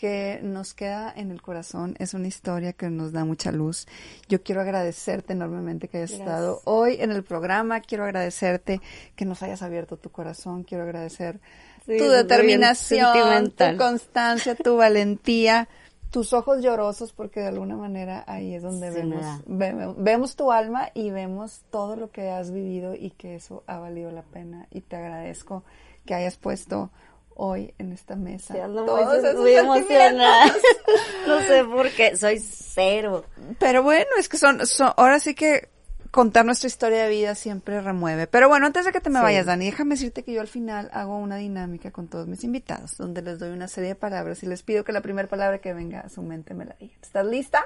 [0.00, 3.86] que nos queda en el corazón, es una historia que nos da mucha luz.
[4.30, 6.26] Yo quiero agradecerte enormemente que hayas Gracias.
[6.28, 8.80] estado hoy en el programa, quiero agradecerte
[9.14, 11.38] que nos hayas abierto tu corazón, quiero agradecer
[11.84, 15.68] Sí, tu determinación, tu constancia, tu valentía,
[16.10, 20.50] tus ojos llorosos, porque de alguna manera ahí es donde Sí, vemos, vemos, vemos tu
[20.50, 24.66] alma y vemos todo lo que has vivido y que eso ha valido la pena.
[24.70, 25.62] Y te agradezco
[26.04, 26.90] que hayas puesto
[27.36, 30.52] hoy en esta mesa Sí, ando todos muy, esos muy emocionada.
[31.26, 33.24] no sé por qué, soy cero.
[33.58, 35.68] Pero bueno, es que son, son, ahora sí que
[36.10, 38.26] contar nuestra historia de vida siempre remueve.
[38.26, 39.22] Pero bueno, antes de que te me Sí.
[39.22, 42.96] vayas, Dani, déjame decirte que yo al final hago una dinámica con todos mis invitados,
[42.96, 45.72] donde les doy una serie de palabras y les pido que la primera palabra que
[45.72, 46.98] venga a su mente me la digan.
[47.02, 47.64] ¿Estás lista?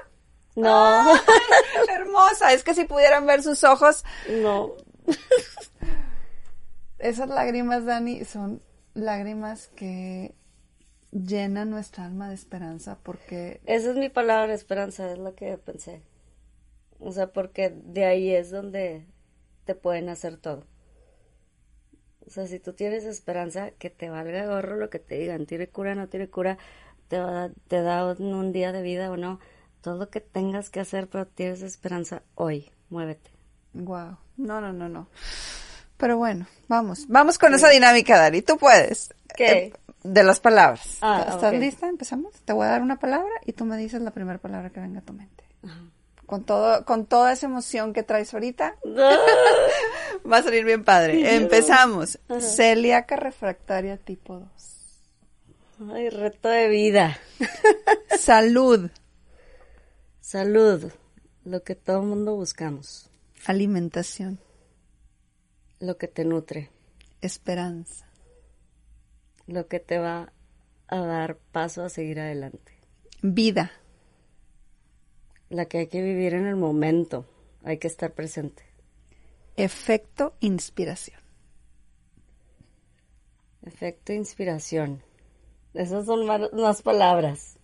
[0.55, 1.03] No,
[1.93, 4.05] Hermosa, es que si pudieran ver sus ojos,
[4.41, 4.71] no.
[6.99, 8.61] esas lágrimas, Dani, son
[8.93, 10.33] lágrimas que
[11.11, 16.01] llenan nuestra alma de esperanza porque Esa es mi palabra, esperanza, es lo que pensé.
[17.05, 19.05] O sea, porque de ahí es donde
[19.65, 20.65] te pueden hacer todo.
[22.25, 25.67] O sea, si tú tienes esperanza, que te valga gorro lo que te digan, tiene
[25.67, 26.57] cura, no tiene cura,
[27.07, 29.39] te, va- te da un, día de vida o no,
[29.81, 33.29] todo lo que tengas que hacer, pero tienes esperanza hoy, muévete.
[33.73, 34.17] Wow.
[34.37, 35.07] No, no, no, no.
[35.97, 37.05] Pero bueno, vamos.
[37.07, 38.41] Vamos con esa dinámica, Dari.
[38.41, 39.13] Tú puedes.
[39.35, 39.51] ¿Qué?
[39.51, 39.73] Eh,
[40.03, 40.97] de las palabras.
[41.01, 41.87] Ah, ¿Estás lista?
[41.87, 42.33] Empezamos.
[42.43, 44.99] Te voy a dar una palabra y tú me dices la primera palabra que venga
[44.99, 45.43] a tu mente.
[46.25, 48.75] Con todo, con toda esa emoción que traes ahorita,
[50.31, 51.35] va a salir bien padre.
[51.35, 52.19] Empezamos.
[52.39, 55.91] Celíaca refractaria tipo 2.
[55.93, 57.19] Ay, reto de vida.
[58.19, 58.89] Salud.
[60.21, 60.91] Salud,
[61.43, 63.09] lo que todo el mundo buscamos.
[63.45, 64.39] Alimentación.
[65.79, 66.71] Lo que te nutre.
[67.21, 68.07] Esperanza.
[69.45, 70.31] Lo que te va
[70.87, 72.73] a dar paso a seguir adelante.
[73.21, 73.71] Vida.
[75.55, 77.25] La que hay que vivir en el momento.
[77.63, 78.63] Hay que estar presente.
[79.55, 81.21] Efecto inspiración.
[83.65, 85.01] Efecto inspiración.
[85.73, 87.57] Esas son más, más palabras.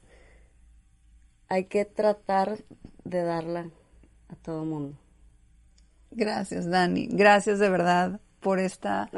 [1.49, 2.63] Hay que tratar
[3.03, 3.69] de darla
[4.29, 4.97] a todo mundo.
[6.11, 7.09] Gracias, Dani.
[7.11, 9.09] Gracias de verdad por esta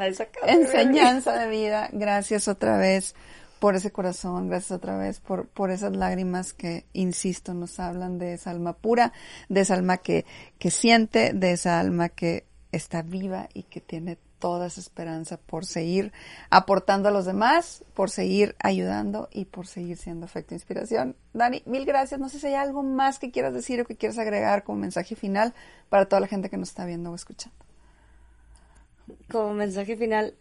[0.48, 1.90] enseñanza de vida.
[1.92, 3.14] Gracias otra vez
[3.58, 4.48] por ese corazón.
[4.48, 9.12] Gracias otra vez por, por esas lágrimas que, insisto, nos hablan de esa alma pura,
[9.48, 10.24] de esa alma que,
[10.58, 15.64] que siente, de esa alma que está viva y que tiene toda esa esperanza por
[15.64, 16.12] seguir
[16.50, 21.16] aportando a los demás, por seguir ayudando y por seguir siendo efecto e inspiración.
[21.32, 22.20] Dani, mil gracias.
[22.20, 25.16] No sé si hay algo más que quieras decir o que quieras agregar como mensaje
[25.16, 25.54] final
[25.88, 27.56] para toda la gente que nos está viendo o escuchando.
[29.30, 30.34] Como mensaje final,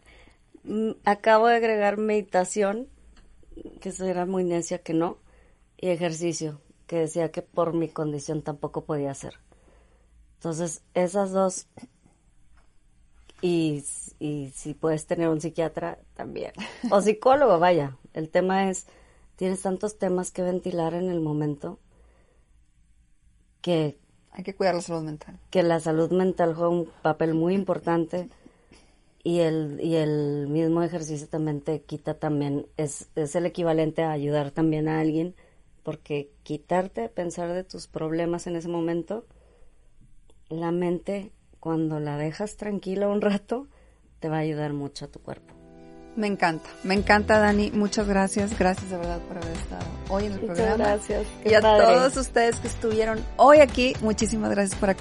[0.65, 2.89] mm, acabo de agregar meditación,
[3.79, 5.17] que será muy necia que no,
[5.77, 9.33] y ejercicio, que decía que por mi condición tampoco podía hacer.
[10.35, 11.67] Entonces, esas dos
[13.41, 13.83] y,
[14.19, 16.53] y si puedes tener un psiquiatra también.
[16.89, 17.97] O psicólogo, vaya.
[18.13, 18.87] El tema es,
[19.35, 21.79] tienes tantos temas que ventilar en el momento
[23.61, 23.97] que,
[24.31, 25.39] Hay que cuidar la salud mental.
[25.49, 28.29] que la salud mental juega un papel muy importante
[29.23, 34.11] y el, y el mismo ejercicio también te quita también, es, es el equivalente a
[34.11, 35.35] ayudar también a alguien
[35.83, 39.25] porque quitarte, pensar de tus problemas en ese momento,
[40.49, 43.67] la mente cuando la dejas tranquila un rato,
[44.19, 45.52] te va a ayudar mucho a tu cuerpo.
[46.15, 50.33] Me encanta, me encanta Dani, muchas gracias, gracias de verdad por haber estado hoy en
[50.33, 50.83] el Muchas programa.
[50.85, 51.85] gracias, qué Y a padre.
[51.87, 54.95] todos ustedes que estuvieron hoy aquí, muchísimas gracias por,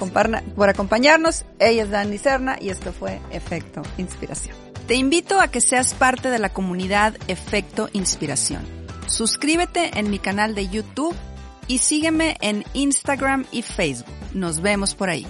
[0.55, 1.45] por acompañarnos.
[1.59, 4.57] Ella es Dani Serna y esto fue Efecto Inspiración.
[4.87, 8.63] Te invito a que seas parte de la comunidad Efecto Inspiración.
[9.07, 11.15] Suscríbete en mi canal de YouTube
[11.69, 14.09] y sígueme en Instagram y Facebook.
[14.33, 15.27] Nos vemos por ahí.